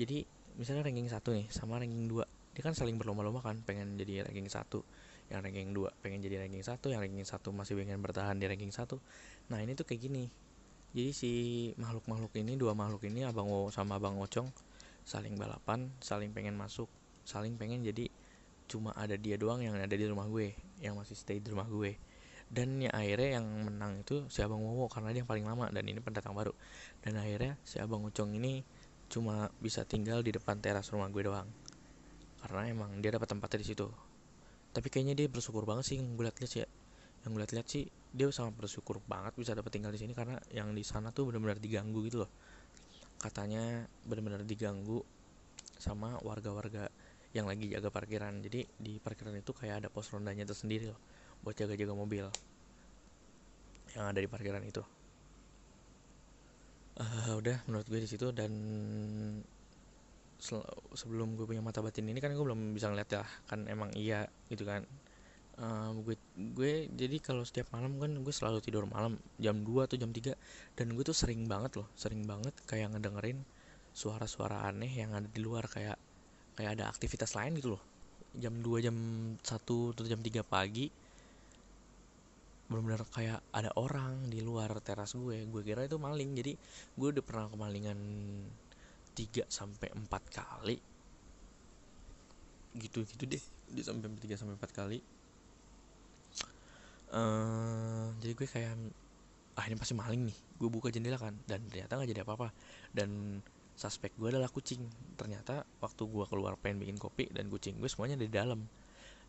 [0.00, 0.24] Jadi
[0.56, 4.44] misalnya ranking satu nih sama ranking 2 dia kan saling berlomba-lomba kan pengen jadi ranking
[4.52, 4.84] satu
[5.32, 8.72] yang ranking 2 pengen jadi ranking satu yang ranking satu masih pengen bertahan di ranking
[8.72, 9.00] satu.
[9.48, 10.28] Nah ini tuh kayak gini.
[10.92, 11.32] Jadi si
[11.80, 14.52] makhluk-makhluk ini dua makhluk ini abang Wo sama abang Ocong
[15.02, 16.86] saling balapan saling pengen masuk
[17.26, 18.06] saling pengen jadi
[18.70, 21.98] cuma ada dia doang yang ada di rumah gue yang masih stay di rumah gue
[22.52, 25.88] dan ya akhirnya yang menang itu si abang Wowo karena dia yang paling lama dan
[25.88, 26.52] ini pendatang baru.
[27.00, 28.60] Dan akhirnya si abang Ocong ini
[29.08, 31.48] cuma bisa tinggal di depan teras rumah gue doang.
[32.44, 33.88] Karena emang dia dapat tempatnya di situ.
[34.76, 36.68] Tapi kayaknya dia bersyukur banget sih yang gue liat-liat sih ya.
[37.24, 40.76] yang gue liat-liat sih dia sangat bersyukur banget bisa dapat tinggal di sini karena yang
[40.76, 42.30] di sana tuh benar-benar diganggu gitu loh.
[43.16, 45.00] Katanya benar-benar diganggu
[45.80, 46.92] sama warga-warga
[47.32, 48.44] yang lagi jaga parkiran.
[48.44, 51.00] Jadi di parkiran itu kayak ada pos rondanya tersendiri loh
[51.42, 52.26] buat jaga-jaga mobil
[53.92, 54.82] yang ada di parkiran itu.
[57.00, 58.52] Eh, udah menurut gue di situ dan
[60.92, 64.28] sebelum gue punya mata batin ini kan gue belum bisa ngeliat ya kan emang iya
[64.48, 64.84] gitu kan.
[65.60, 66.16] Eh, gue
[66.56, 70.32] gue jadi kalau setiap malam kan gue selalu tidur malam jam 2 atau jam 3
[70.76, 73.44] dan gue tuh sering banget loh sering banget kayak ngedengerin
[73.92, 76.00] suara-suara aneh yang ada di luar kayak
[76.56, 77.82] kayak ada aktivitas lain gitu loh.
[78.36, 78.96] Jam 2 jam
[79.36, 79.44] 1
[79.92, 80.88] atau jam 3 pagi
[82.72, 85.44] benar-benar kayak ada orang di luar teras gue.
[85.46, 86.32] Gue kira itu maling.
[86.32, 86.52] Jadi
[86.96, 87.98] gue udah pernah kemalingan
[89.12, 90.76] 3 sampai 4 kali.
[92.80, 93.44] Gitu gitu deh.
[93.70, 94.98] Dia sampai 3 sampai 4 kali.
[97.12, 98.72] Eh jadi gue kayak
[99.60, 100.38] ah ini pasti maling nih.
[100.56, 102.48] Gue buka jendela kan dan ternyata nggak jadi apa-apa.
[102.88, 103.40] Dan
[103.76, 104.80] suspek gue adalah kucing.
[105.20, 108.60] Ternyata waktu gue keluar pengen bikin kopi dan kucing gue semuanya ada di dalam.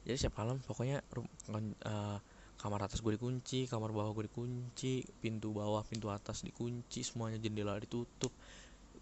[0.08, 2.18] Jadi setiap malam pokoknya eh,
[2.64, 7.76] kamar atas gue dikunci kamar bawah gue dikunci pintu bawah pintu atas dikunci semuanya jendela
[7.76, 8.32] ditutup.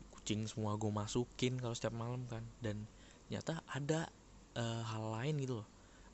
[0.10, 2.42] Kucing semua gue masukin kalau setiap malam kan.
[2.58, 2.90] Dan
[3.30, 4.10] ternyata ada
[4.58, 5.68] eh, hal lain gitu loh.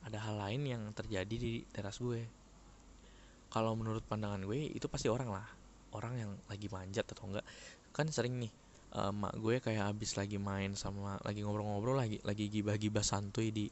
[0.04, 2.28] Ada hal lain yang terjadi di teras gue.
[3.48, 5.48] Kalau menurut pandangan gue itu pasti orang lah.
[5.96, 7.48] Orang yang lagi manjat atau enggak.
[7.96, 8.52] Kan sering nih
[8.92, 13.72] eh, mak gue kayak abis lagi main sama lagi ngobrol-ngobrol lagi lagi gibah-gibah santuy di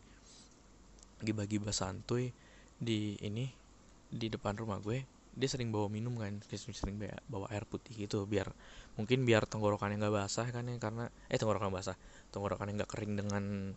[1.19, 2.31] gibah-gibah santuy
[2.75, 3.64] di ini
[4.11, 5.03] di depan rumah gue
[5.35, 6.95] dia sering bawa minum kan sering
[7.27, 8.47] bawa, air putih gitu biar
[8.95, 11.99] mungkin biar tenggorokannya nggak basah kan ya karena eh tenggorokan basah
[12.31, 13.75] tenggorokannya nggak kering dengan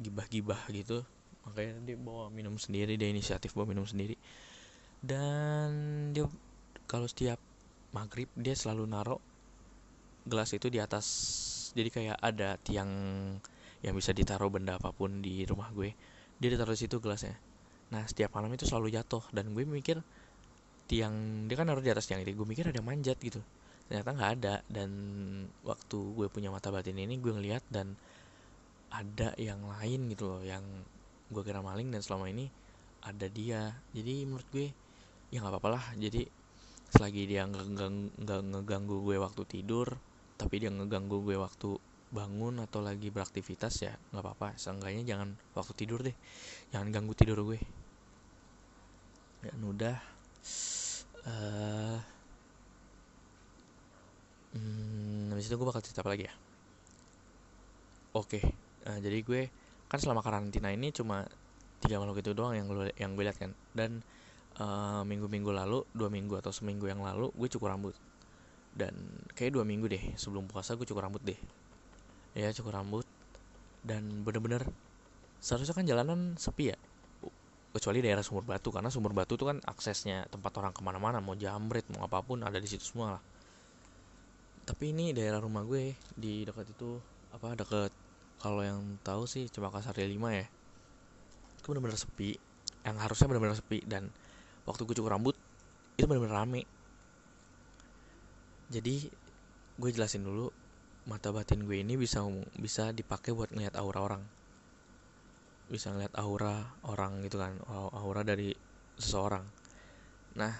[0.00, 1.04] gibah-gibah gitu
[1.44, 4.14] makanya dia bawa minum sendiri dia inisiatif bawa minum sendiri.
[5.02, 5.70] Dan
[6.14, 6.30] dia
[6.86, 7.42] kalau setiap
[7.90, 9.20] maghrib dia selalu naruh
[10.22, 11.06] gelas itu di atas
[11.74, 12.90] jadi kayak ada tiang
[13.82, 15.90] yang bisa ditaruh benda apa pun di rumah gue
[16.38, 17.34] dia ditaruh di situ gelasnya
[17.92, 20.00] nah setiap malam itu selalu jatuh dan gue mikir
[20.88, 23.40] tiang dia kan naruh di atas tiang itu gue mikir ada manjat gitu.
[23.88, 24.90] Ternyata nggak ada dan
[25.64, 27.92] waktu gue punya mata batin ini gue ngeliat dan
[28.92, 30.64] ada yang lain gitu loh yang
[31.32, 32.48] gue kira maling dan selama ini
[33.04, 33.76] ada dia.
[33.92, 34.72] Jadi menurut gue
[35.28, 35.84] ya nggak apa-apa lah.
[36.00, 36.24] Jadi
[36.92, 37.68] selagi dia nggak
[38.24, 39.96] ngeganggu gue waktu tidur
[40.40, 41.76] tapi dia ngeganggu gue waktu
[42.12, 44.48] bangun atau lagi beraktivitas ya nggak apa-apa.
[44.56, 46.16] Seenggaknya jangan waktu tidur deh.
[46.72, 47.81] Jangan ganggu tidur gue
[49.42, 49.96] dan udah
[51.26, 51.98] eh
[54.54, 56.34] hmm, habis itu gue bakal cerita apa lagi ya?
[58.14, 58.40] Oke
[58.86, 59.42] eh, jadi gue
[59.90, 61.26] kan selama karantina ini cuma
[61.82, 63.50] tiga makhluk itu doang yang gue yang gue lihat kan.
[63.74, 64.02] Dan
[64.58, 67.94] eh, minggu-minggu lalu dua minggu atau seminggu yang lalu gue cukur rambut.
[68.72, 68.94] Dan
[69.36, 71.38] kayak dua minggu deh sebelum puasa gue cukur rambut deh.
[72.38, 73.06] Ya cukur rambut.
[73.82, 74.62] Dan bener-bener
[75.42, 76.78] seharusnya kan jalanan sepi ya
[77.72, 81.32] kecuali daerah sumur batu karena sumur batu itu kan aksesnya tempat orang ke mana-mana mau
[81.32, 83.22] jamret mau apa pun ada di situ semua lah.
[84.68, 87.00] Tapi ini daerah rumah gue di dekat itu
[87.32, 87.90] apa dekat
[88.38, 90.46] kalau yang tahu sih Cempaka Sari 5 ya.
[91.58, 92.36] Itu benar-benar sepi
[92.84, 94.12] yang harusnya benar-benar sepi dan
[94.68, 95.34] waktu gue cukur rambut
[95.96, 96.68] itu benar-benar rame.
[98.68, 99.08] Jadi
[99.80, 100.52] gue jelasin dulu
[101.08, 102.20] mata batin gue ini bisa
[102.60, 104.22] bisa dipakai buat ngeliat aura orang
[105.70, 108.52] bisa ngeliat aura orang gitu kan aura dari
[108.98, 109.44] seseorang.
[110.36, 110.52] Nah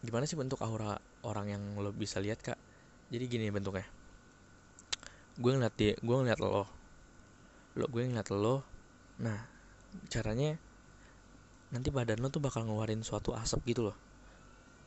[0.00, 2.58] gimana sih bentuk aura orang yang lo bisa lihat kak?
[3.12, 3.84] Jadi gini bentuknya.
[5.40, 6.68] Gue ngeliat dia gue ngeliat lo.
[7.78, 8.64] Lo gue ngeliat lo.
[9.20, 9.38] Nah
[10.12, 10.56] caranya
[11.70, 13.96] nanti badan lo tuh bakal ngeluarin suatu asap gitu loh.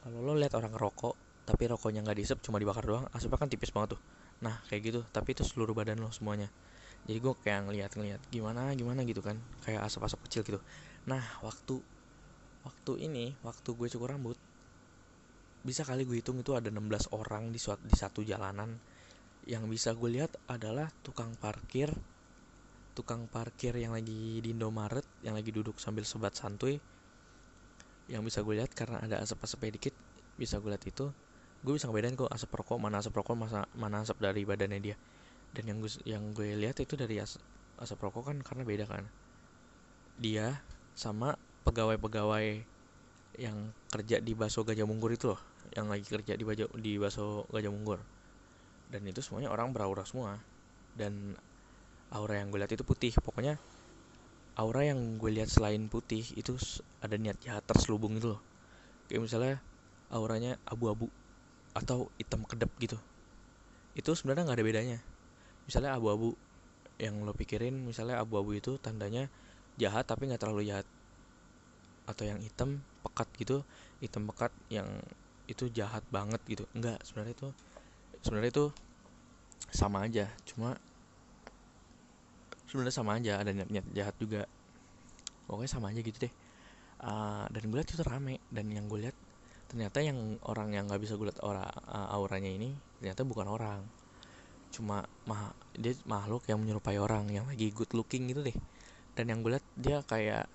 [0.04, 3.72] Kalau lo lihat orang rokok tapi rokoknya nggak diisep cuma dibakar doang asapnya kan tipis
[3.72, 4.02] banget tuh.
[4.44, 6.48] Nah kayak gitu tapi itu seluruh badan lo semuanya
[7.04, 9.36] jadi gue kayak ngeliat-ngeliat gimana gimana gitu kan.
[9.68, 10.60] Kayak asap-asap kecil gitu.
[11.04, 11.84] Nah waktu
[12.64, 14.40] waktu ini waktu gue cukur rambut
[15.64, 18.80] bisa kali gue hitung itu ada 16 orang di suatu di satu jalanan.
[19.44, 21.92] Yang bisa gue lihat adalah tukang parkir
[22.94, 26.80] tukang parkir yang lagi di Indomaret yang lagi duduk sambil sebat santuy.
[28.08, 29.96] Yang bisa gue lihat karena ada asap-asapnya dikit
[30.40, 31.12] bisa gue lihat itu.
[31.68, 33.36] Gue bisa ngebedain kok asap rokok mana asap rokok
[33.76, 34.96] mana asap dari badannya dia
[35.54, 37.38] dan yang gue yang gue lihat itu dari as,
[37.78, 39.06] asap rokok kan karena beda kan.
[40.18, 40.62] Dia
[40.98, 42.66] sama pegawai-pegawai
[43.38, 45.42] yang kerja di baso gajah munggur itu loh
[45.74, 47.98] yang lagi kerja di baso di baso gajah munggur
[48.94, 50.38] dan itu semuanya orang beraura semua.
[50.94, 51.34] Dan
[52.14, 53.10] aura yang gue lihat itu putih.
[53.18, 53.58] Pokoknya
[54.54, 56.54] aura yang gue lihat selain putih itu
[57.02, 58.42] ada niat jahat terselubung itu loh.
[59.10, 59.56] Kayak misalnya
[60.14, 61.10] auranya abu-abu
[61.74, 63.02] atau hitam kedap gitu.
[63.98, 65.00] Itu sebenarnya nggak ada bedanya
[65.66, 66.36] misalnya abu-abu
[67.02, 69.28] yang lo pikirin misalnya abu-abu itu tandanya
[69.80, 70.88] jahat tapi nggak terlalu jahat.
[72.04, 73.64] Atau yang hitam pekat gitu
[74.04, 74.88] hitam pekat yang
[75.48, 76.64] itu jahat banget gitu.
[76.76, 77.48] Enggak sebenarnya itu
[78.24, 78.66] sebenarnya itu
[79.72, 80.26] sama aja.
[80.48, 80.76] Cuma
[82.68, 84.44] sebenarnya sama aja ada niat-niat jahat juga.
[85.48, 86.34] Pokoknya sama aja gitu deh.
[87.04, 88.40] Uh, dan gue lihat itu rame.
[88.52, 89.16] Dan yang gue lihat
[89.74, 93.82] ternyata yang orang yang nggak bisa gue lihat aura uh, auranya ini ternyata bukan orang
[94.74, 98.58] cuma mah dia makhluk yang menyerupai orang yang lagi good looking gitu deh.
[99.14, 100.50] Dan yang gue lihat dia kayak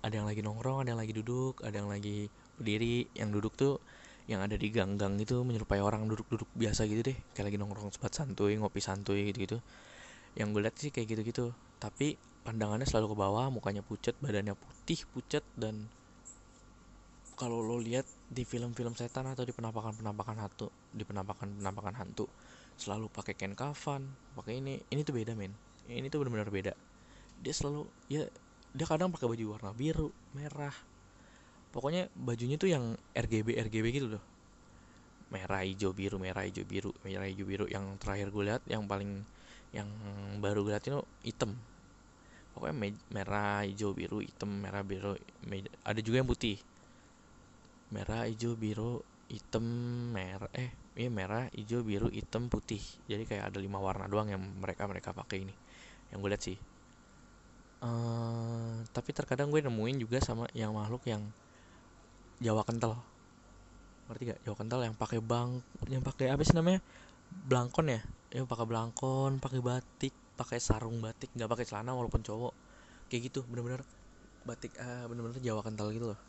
[0.00, 3.10] ada yang lagi nongkrong ada yang lagi duduk ada yang lagi berdiri.
[3.18, 3.74] Yang duduk tuh
[4.30, 7.18] yang ada di gang-gang itu menyerupai orang duduk-duduk biasa gitu deh.
[7.34, 9.58] Kayak lagi nongkrong sempat santuy ngopi santuy gitu gitu
[10.38, 11.50] yang gue lihat sih kayak gitu-gitu.
[11.82, 12.14] Tapi
[12.46, 15.90] pandangannya selalu ke bawah mukanya pucat badannya putih pucat dan
[17.36, 22.28] kalau lo lihat di film-film setan atau di penampakan-penampakan hantu di penampakan-penampakan hantu
[22.80, 24.80] selalu pakai kain kafan pakai ini.
[24.88, 25.52] Ini tuh beda men.
[25.84, 26.72] Ini tuh benar-benar beda.
[27.44, 28.24] Dia selalu ya
[28.72, 30.72] dia kadang pakai baju warna biru merah.
[31.70, 34.24] Pokoknya bajunya tuh yang RGB RGB gitu loh.
[35.30, 37.64] Merah hijau biru merah hijau biru merah hijau biru.
[37.68, 39.22] Yang terakhir gue lihat yang paling
[39.70, 39.86] yang
[40.40, 41.54] baru gue lihat itu hitam.
[42.56, 45.14] Pokoknya merah hijau biru hitam merah biru
[45.86, 46.58] ada juga yang putih.
[47.94, 49.62] Merah hijau biru hitam
[50.10, 52.82] merah eh ini merah hijau biru hitam putih.
[53.06, 55.54] Jadi kayak ada lima warna doang yang mereka mereka pakai ini.
[56.10, 56.58] Yang gue lihat sih.
[57.80, 61.24] Uh, tapi terkadang gue nemuin juga sama yang makhluk yang
[62.42, 62.98] Jawa kental.
[64.10, 66.82] Ngerti gak Jawa kental yang pakai bang yang pakai apa sih namanya?
[67.30, 68.02] Blangkon ya?
[68.34, 71.30] Yang pakai blangkon pakai batik pakai sarung batik.
[71.32, 72.52] Nggak pakai celana walaupun cowok.
[73.08, 73.86] Kayak gitu bener-bener
[74.44, 76.20] batik uh, bener-bener Jawa kental gitu loh.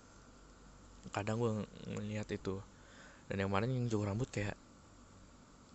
[1.09, 2.61] Kadang gue ngeliat itu
[3.31, 4.59] dan yang kemarin yang cukur rambut kayak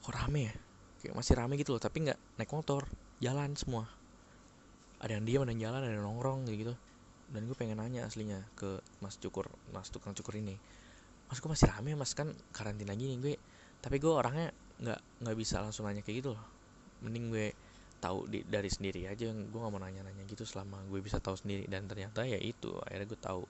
[0.05, 0.55] kok rame ya?
[1.01, 2.85] Kayak masih rame gitu loh tapi nggak naik motor
[3.17, 3.89] jalan semua.
[5.01, 6.75] Ada yang diam ada yang jalan ada yang nongkrong kayak gitu.
[7.33, 10.53] Dan gue pengen nanya aslinya ke mas cukur mas tukang cukur ini.
[11.33, 12.13] Mas gue masih rame mas?
[12.13, 13.41] Kan karantina gini gue.
[13.81, 16.45] Tapi gue orangnya nggak nggak bisa langsung nanya kayak gitu loh.
[17.01, 17.47] Mending gue
[18.05, 19.33] tahu di, dari sendiri aja.
[19.33, 21.65] Gue nggak mau nanya-nanya gitu selama gue bisa tahu sendiri.
[21.73, 23.43] Dan ternyata ya itu akhirnya gue tahu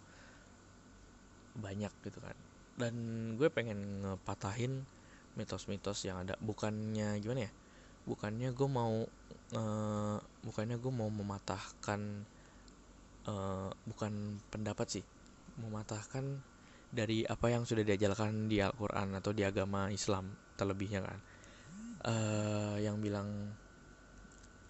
[1.59, 2.46] banyak gitu kan
[2.77, 2.95] dan
[3.41, 4.85] gue pengen ngepatahin
[5.37, 6.37] mitos-mitos yang ada.
[6.41, 7.53] Bukannya gimana ya?
[8.07, 9.05] Bukannya gue mau
[9.57, 12.01] uh, bukannya gue mau mematahkan
[13.27, 14.13] uh, bukan
[14.53, 15.05] pendapat sih.
[15.57, 16.41] Mematahkan
[16.93, 21.21] dari apa yang sudah diajarkan di Al-Quran atau di agama Islam terlebihnya kan.
[22.07, 23.57] Uh, yang bilang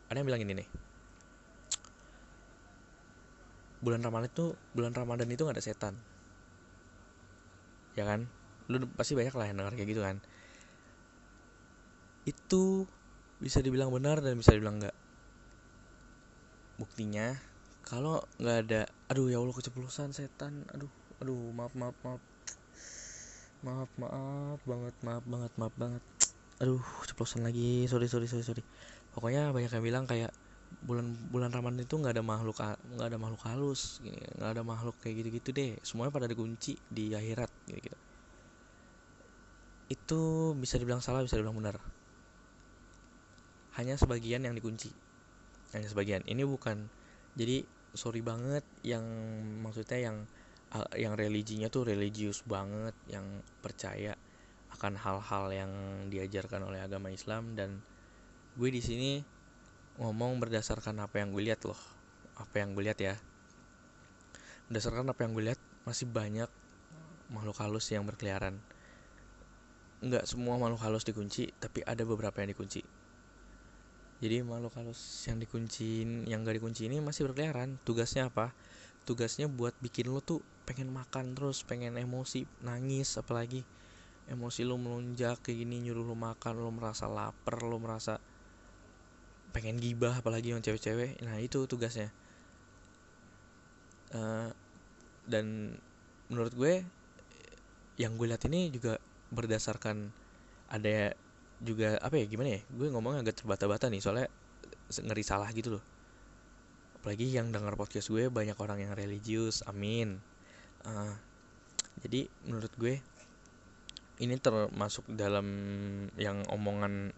[0.07, 0.69] ada yang bilang ini nih.
[3.83, 5.95] Bulan Ramadan itu bulan Ramadan itu nggak ada setan
[7.97, 8.29] ya kan?
[8.69, 10.17] Lu pasti banyak lah yang dengar kayak gitu kan.
[12.29, 12.87] Itu
[13.41, 14.97] bisa dibilang benar dan bisa dibilang enggak.
[16.77, 17.33] Buktinya
[17.87, 20.69] kalau nggak ada aduh ya allah keceplosan setan.
[20.77, 20.93] Aduh
[21.25, 22.23] aduh maaf maaf maaf.
[23.65, 26.03] Maaf maaf banget maaf banget maaf banget.
[26.61, 27.89] Aduh ceplosan lagi.
[27.89, 28.63] Sorry sorry sorry sorry.
[29.17, 30.31] Pokoknya banyak yang bilang kayak
[30.85, 35.25] bulan bulan Ramadan itu nggak ada makhluk nggak ada makhluk halus nggak ada makhluk kayak
[35.25, 35.71] gitu gitu deh.
[35.83, 37.99] Semuanya pada dikunci di akhirat gitu gitu.
[39.87, 40.21] Itu
[40.59, 41.77] bisa dibilang salah bisa dibilang benar.
[43.77, 44.93] Hanya sebagian yang dikunci.
[45.77, 46.25] Hanya sebagian.
[46.25, 46.89] Ini bukan
[47.37, 47.65] jadi
[47.97, 49.05] sorry banget yang
[49.65, 50.17] maksudnya yang
[50.99, 53.25] yang religinya tuh religius banget yang
[53.65, 54.13] percaya
[54.77, 55.73] akan hal-hal yang
[56.13, 57.81] diajarkan oleh agama Islam dan
[58.57, 59.36] gue di sini
[59.97, 61.79] ngomong berdasarkan apa yang gue lihat loh.
[62.37, 63.17] Apa yang gue lihat ya.
[64.69, 66.51] Berdasarkan apa yang gue lihat masih banyak
[67.33, 68.61] makhluk halus yang berkeliaran.
[70.05, 72.85] Nggak semua makhluk halus dikunci tapi ada beberapa yang dikunci.
[74.17, 77.77] Jadi makhluk halus yang dikunci yang gak dikunci ini masih berkeliaran.
[77.85, 78.57] Tugasnya apa?
[79.05, 83.63] Tugasnya buat bikin lo tuh pengen makan terus pengen emosi nangis apalagi
[84.27, 88.19] emosi lo melonjak kayak gini nyuruh lo makan lo merasa lapar lo merasa
[89.57, 91.17] pengen gibah apalagi yang cewek-cewek.
[91.25, 92.13] Nah itu tugasnya.
[94.13, 94.53] Uh,
[95.25, 95.73] dan
[96.29, 96.85] menurut gue
[97.97, 99.01] yang gue lihat ini juga
[99.33, 100.13] berdasarkan
[100.69, 101.17] ada
[101.65, 104.29] juga apa ya gimana ya gue ngomong agak terbata-bata nih soalnya
[104.93, 105.85] ngeri salah gitu loh.
[107.01, 110.21] Apalagi yang dengar podcast gue banyak orang yang religius amin.
[110.85, 111.17] Uh,
[112.05, 113.01] jadi menurut gue
[114.21, 115.49] ini termasuk dalam
[116.21, 117.17] yang omongan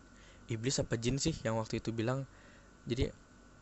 [0.49, 2.25] iblis apa jin sih yang waktu itu bilang?
[2.89, 3.13] Jadi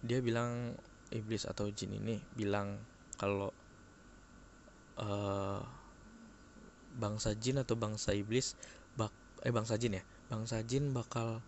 [0.06, 0.78] dia bilang
[1.10, 2.78] iblis atau jin ini bilang
[3.18, 3.50] kalau
[4.98, 5.62] uh,
[6.96, 8.56] bangsa jin atau bangsa iblis
[8.96, 9.12] bak
[9.44, 11.44] eh bangsa jin ya bangsa jin bakal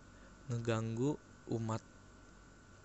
[0.47, 1.17] ngeganggu
[1.51, 1.81] umat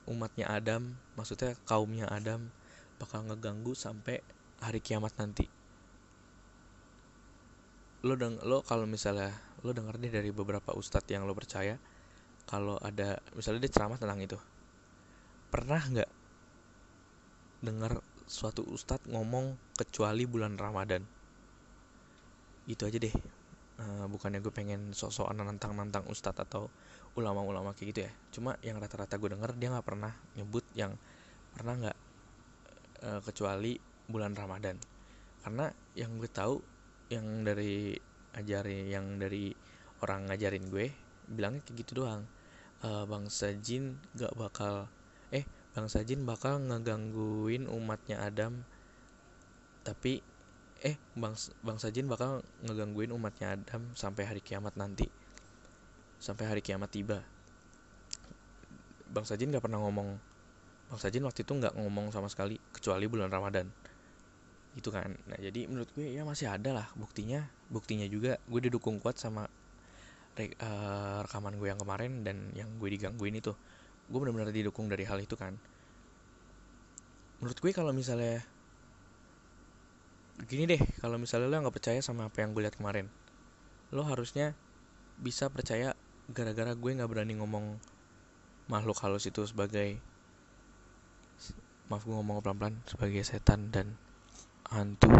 [0.08, 2.52] umatnya Adam maksudnya kaumnya Adam
[3.00, 4.20] bakal ngeganggu sampai
[4.62, 5.48] hari kiamat nanti.
[8.04, 9.32] Lo deng lo kalau misalnya
[9.64, 11.80] lo denger nih dari beberapa ustadz yang lo percaya
[12.44, 14.36] kalau ada misalnya dia ceramah tentang itu
[15.48, 16.10] pernah nggak
[17.64, 21.04] dengar suatu ustadz ngomong kecuali bulan Ramadan?
[22.68, 23.14] Itu aja deh.
[23.74, 26.70] Uh, bukannya gue pengen sok-sokan nantang-nantang ustadz atau
[27.16, 28.12] ulama-ulama kayak gitu ya.
[28.34, 30.96] Cuma yang rata-rata gue denger dia nggak pernah nyebut yang
[31.54, 31.98] pernah nggak
[33.04, 33.76] uh, kecuali
[34.08, 34.76] bulan Ramadan.
[35.44, 36.56] Karena yang gue tahu
[37.12, 37.94] yang dari
[38.34, 39.52] ajari yang dari
[40.02, 42.28] orang ngajarin gue bilangnya kayak gitu doang.
[42.84, 44.88] E, bangsa jin gak bakal
[45.32, 48.64] eh bangsa jin bakal ngegangguin umatnya Adam.
[49.84, 50.20] Tapi
[50.84, 55.08] eh bangsa, bangsa jin bakal ngegangguin umatnya Adam sampai hari kiamat nanti.
[56.20, 57.24] Sampai hari kiamat tiba.
[59.08, 60.34] Bangsa jin gak pernah ngomong
[60.94, 63.66] bangsa jin waktu itu nggak ngomong sama sekali kecuali bulan Ramadan.
[64.78, 65.10] Gitu kan.
[65.26, 68.38] Nah jadi menurut gue ya masih ada lah buktinya buktinya juga.
[68.46, 69.48] Gue didukung kuat sama
[70.34, 73.54] re uh, rekaman gue yang kemarin dan yang gue digangguin itu
[74.10, 75.56] gue benar-benar didukung dari hal itu kan.
[77.40, 78.42] Menurut gue kalau misalnya
[80.44, 83.06] gini deh kalau misalnya lo nggak percaya sama apa yang gue lihat kemarin
[83.94, 84.50] lo harusnya
[85.14, 85.94] bisa percaya
[86.26, 87.78] gara-gara gue nggak berani ngomong
[88.66, 90.02] makhluk halus itu sebagai
[91.86, 93.94] maaf gue ngomong pelan-pelan sebagai setan dan
[94.72, 95.12] hantu.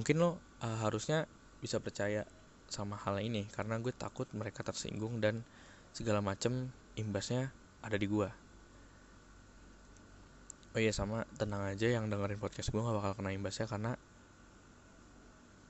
[0.00, 1.28] Mungkin lo uh, harusnya
[1.60, 2.24] bisa percaya
[2.72, 5.44] sama hal ini karena gue takut mereka tersinggung dan
[5.92, 7.52] segala macem imbasnya
[7.84, 8.28] ada di gue
[10.72, 13.92] oh iya sama tenang aja yang dengerin podcast gue gak bakal kena imbasnya karena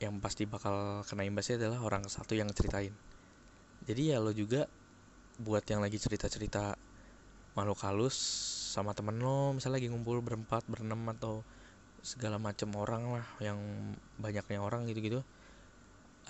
[0.02, 2.90] yang pasti bakal kena imbasnya adalah orang satu yang ceritain.
[3.86, 4.66] Jadi ya lo juga
[5.38, 6.74] buat yang lagi cerita-cerita
[7.54, 8.18] makhluk halus
[8.74, 11.44] sama temen lo misalnya lagi ngumpul berempat berenam atau
[12.02, 13.58] segala macam orang lah yang
[14.18, 15.22] banyaknya orang gitu-gitu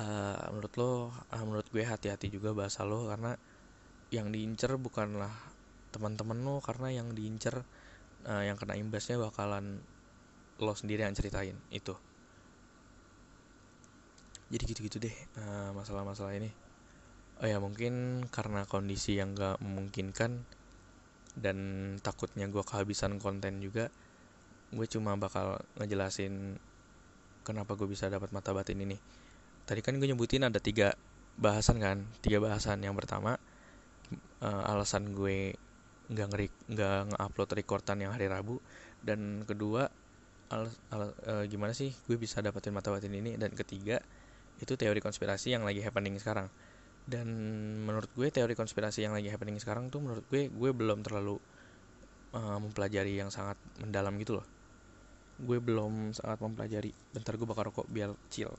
[0.02, 3.38] uh, menurut lo uh, menurut gue hati-hati juga bahasa lo karena
[4.10, 5.30] yang diincer bukanlah
[5.94, 7.62] teman-teman lo karena yang diincer
[8.26, 9.78] uh, yang kena imbasnya bakalan
[10.58, 11.94] lo sendiri yang ceritain itu.
[14.52, 15.16] Jadi gitu-gitu deh
[15.72, 16.52] masalah-masalah ini.
[17.40, 20.44] Oh ya mungkin karena kondisi yang gak memungkinkan
[21.32, 21.58] dan
[22.04, 23.88] takutnya gue kehabisan konten juga
[24.72, 26.56] gue cuma bakal ngejelasin
[27.44, 28.96] kenapa gue bisa dapat mata batin ini
[29.66, 30.94] tadi kan gue nyebutin ada tiga
[31.38, 32.82] bahasan kan tiga bahasan.
[32.82, 33.38] Yang pertama
[34.42, 35.56] uh, alasan gue
[36.12, 38.58] nggak ngeri nggak ngupload rekordan yang hari Rabu.
[39.02, 39.90] Dan kedua
[40.52, 43.38] al, al, uh, gimana sih gue bisa dapetin mata batin ini?
[43.38, 44.02] Dan ketiga
[44.62, 46.50] itu teori konspirasi yang lagi happening sekarang.
[47.02, 47.26] Dan
[47.82, 51.38] menurut gue teori konspirasi yang lagi happening sekarang tuh menurut gue gue belum terlalu
[52.34, 54.46] uh, mempelajari yang sangat mendalam gitu loh.
[55.42, 56.94] Gue belum sangat mempelajari.
[57.10, 58.52] Bentar gue bakal rokok biar chill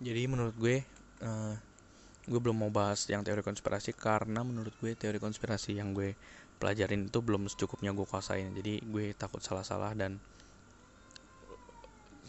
[0.00, 0.80] jadi menurut gue
[1.20, 1.54] uh,
[2.24, 6.16] gue belum mau bahas yang teori konspirasi karena menurut gue teori konspirasi yang gue
[6.56, 8.52] pelajarin itu belum secukupnya gue kuasain.
[8.56, 10.16] Jadi gue takut salah-salah dan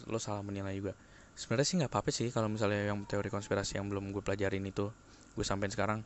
[0.08, 0.94] lo salah menilai juga.
[1.36, 4.92] Sebenarnya sih nggak apa-apa sih kalau misalnya yang teori konspirasi yang belum gue pelajarin itu
[5.36, 6.04] gue sampein sekarang.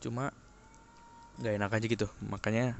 [0.00, 0.32] Cuma
[1.40, 2.08] nggak enak aja gitu.
[2.24, 2.76] Makanya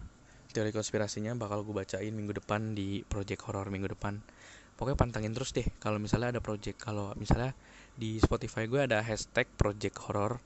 [0.53, 4.21] teori konspirasinya bakal gue bacain minggu depan di project horror minggu depan
[4.77, 7.53] pokoknya pantangin terus deh kalau misalnya ada project kalau misalnya
[7.93, 10.41] di Spotify gue ada hashtag project horror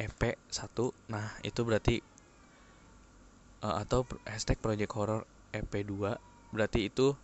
[0.00, 2.00] EP 1 nah itu berarti
[3.62, 5.22] uh, atau hashtag project horror
[5.52, 7.14] EP 2 berarti itu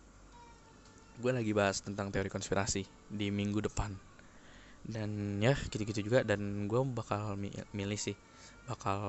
[1.19, 3.91] gue lagi bahas tentang teori konspirasi di minggu depan.
[4.79, 6.23] Dan ya gitu-gitu juga.
[6.23, 7.35] Dan gue bakal
[7.75, 8.15] milih sih
[8.65, 8.99] bakal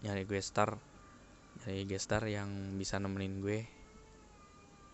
[0.00, 0.80] nyari gue star
[1.60, 2.48] nyari gestar yang
[2.80, 3.68] bisa nemenin gue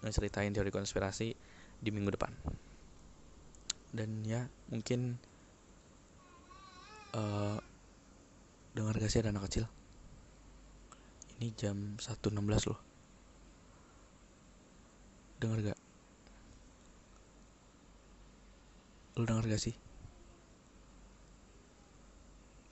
[0.05, 1.33] ngeceritain teori konspirasi
[1.81, 2.33] di minggu depan.
[3.93, 5.17] Dan ya mungkin
[7.17, 7.57] uh,
[8.77, 9.65] dengar gak sih ada anak kecil?
[11.37, 12.33] Ini jam 1.16
[12.69, 12.81] loh.
[15.41, 15.79] Dengar gak?
[19.17, 19.75] Lu denger gak sih?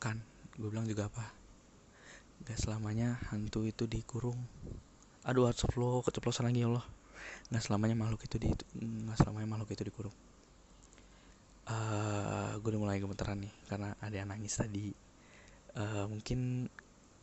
[0.00, 0.20] Kan
[0.60, 1.24] gue bilang juga apa?
[2.44, 4.36] Gak selamanya hantu itu dikurung.
[5.24, 5.48] Aduh
[5.80, 6.84] lo keceplosan lagi ya Allah
[7.52, 8.48] gak selamanya makhluk itu di
[9.08, 10.16] gak selamanya makhluk itu dikurung.
[11.64, 14.92] Uh, eh, gue udah mulai gemeteran nih karena ada yang nangis tadi.
[15.74, 16.70] Uh, mungkin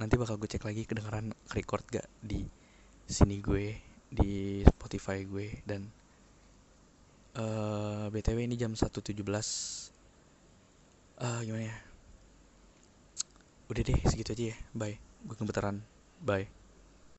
[0.01, 2.41] nanti bakal gue cek lagi kedengaran record gak di
[3.05, 3.77] sini gue
[4.11, 5.87] di Spotify gue dan
[7.39, 9.13] uh, eh, btw ini jam 1.17
[11.21, 11.77] uh, gimana ya?
[13.71, 14.57] Udah deh segitu aja ya.
[14.75, 14.99] Bye.
[15.23, 15.79] Gue kebetulan
[16.21, 16.60] bye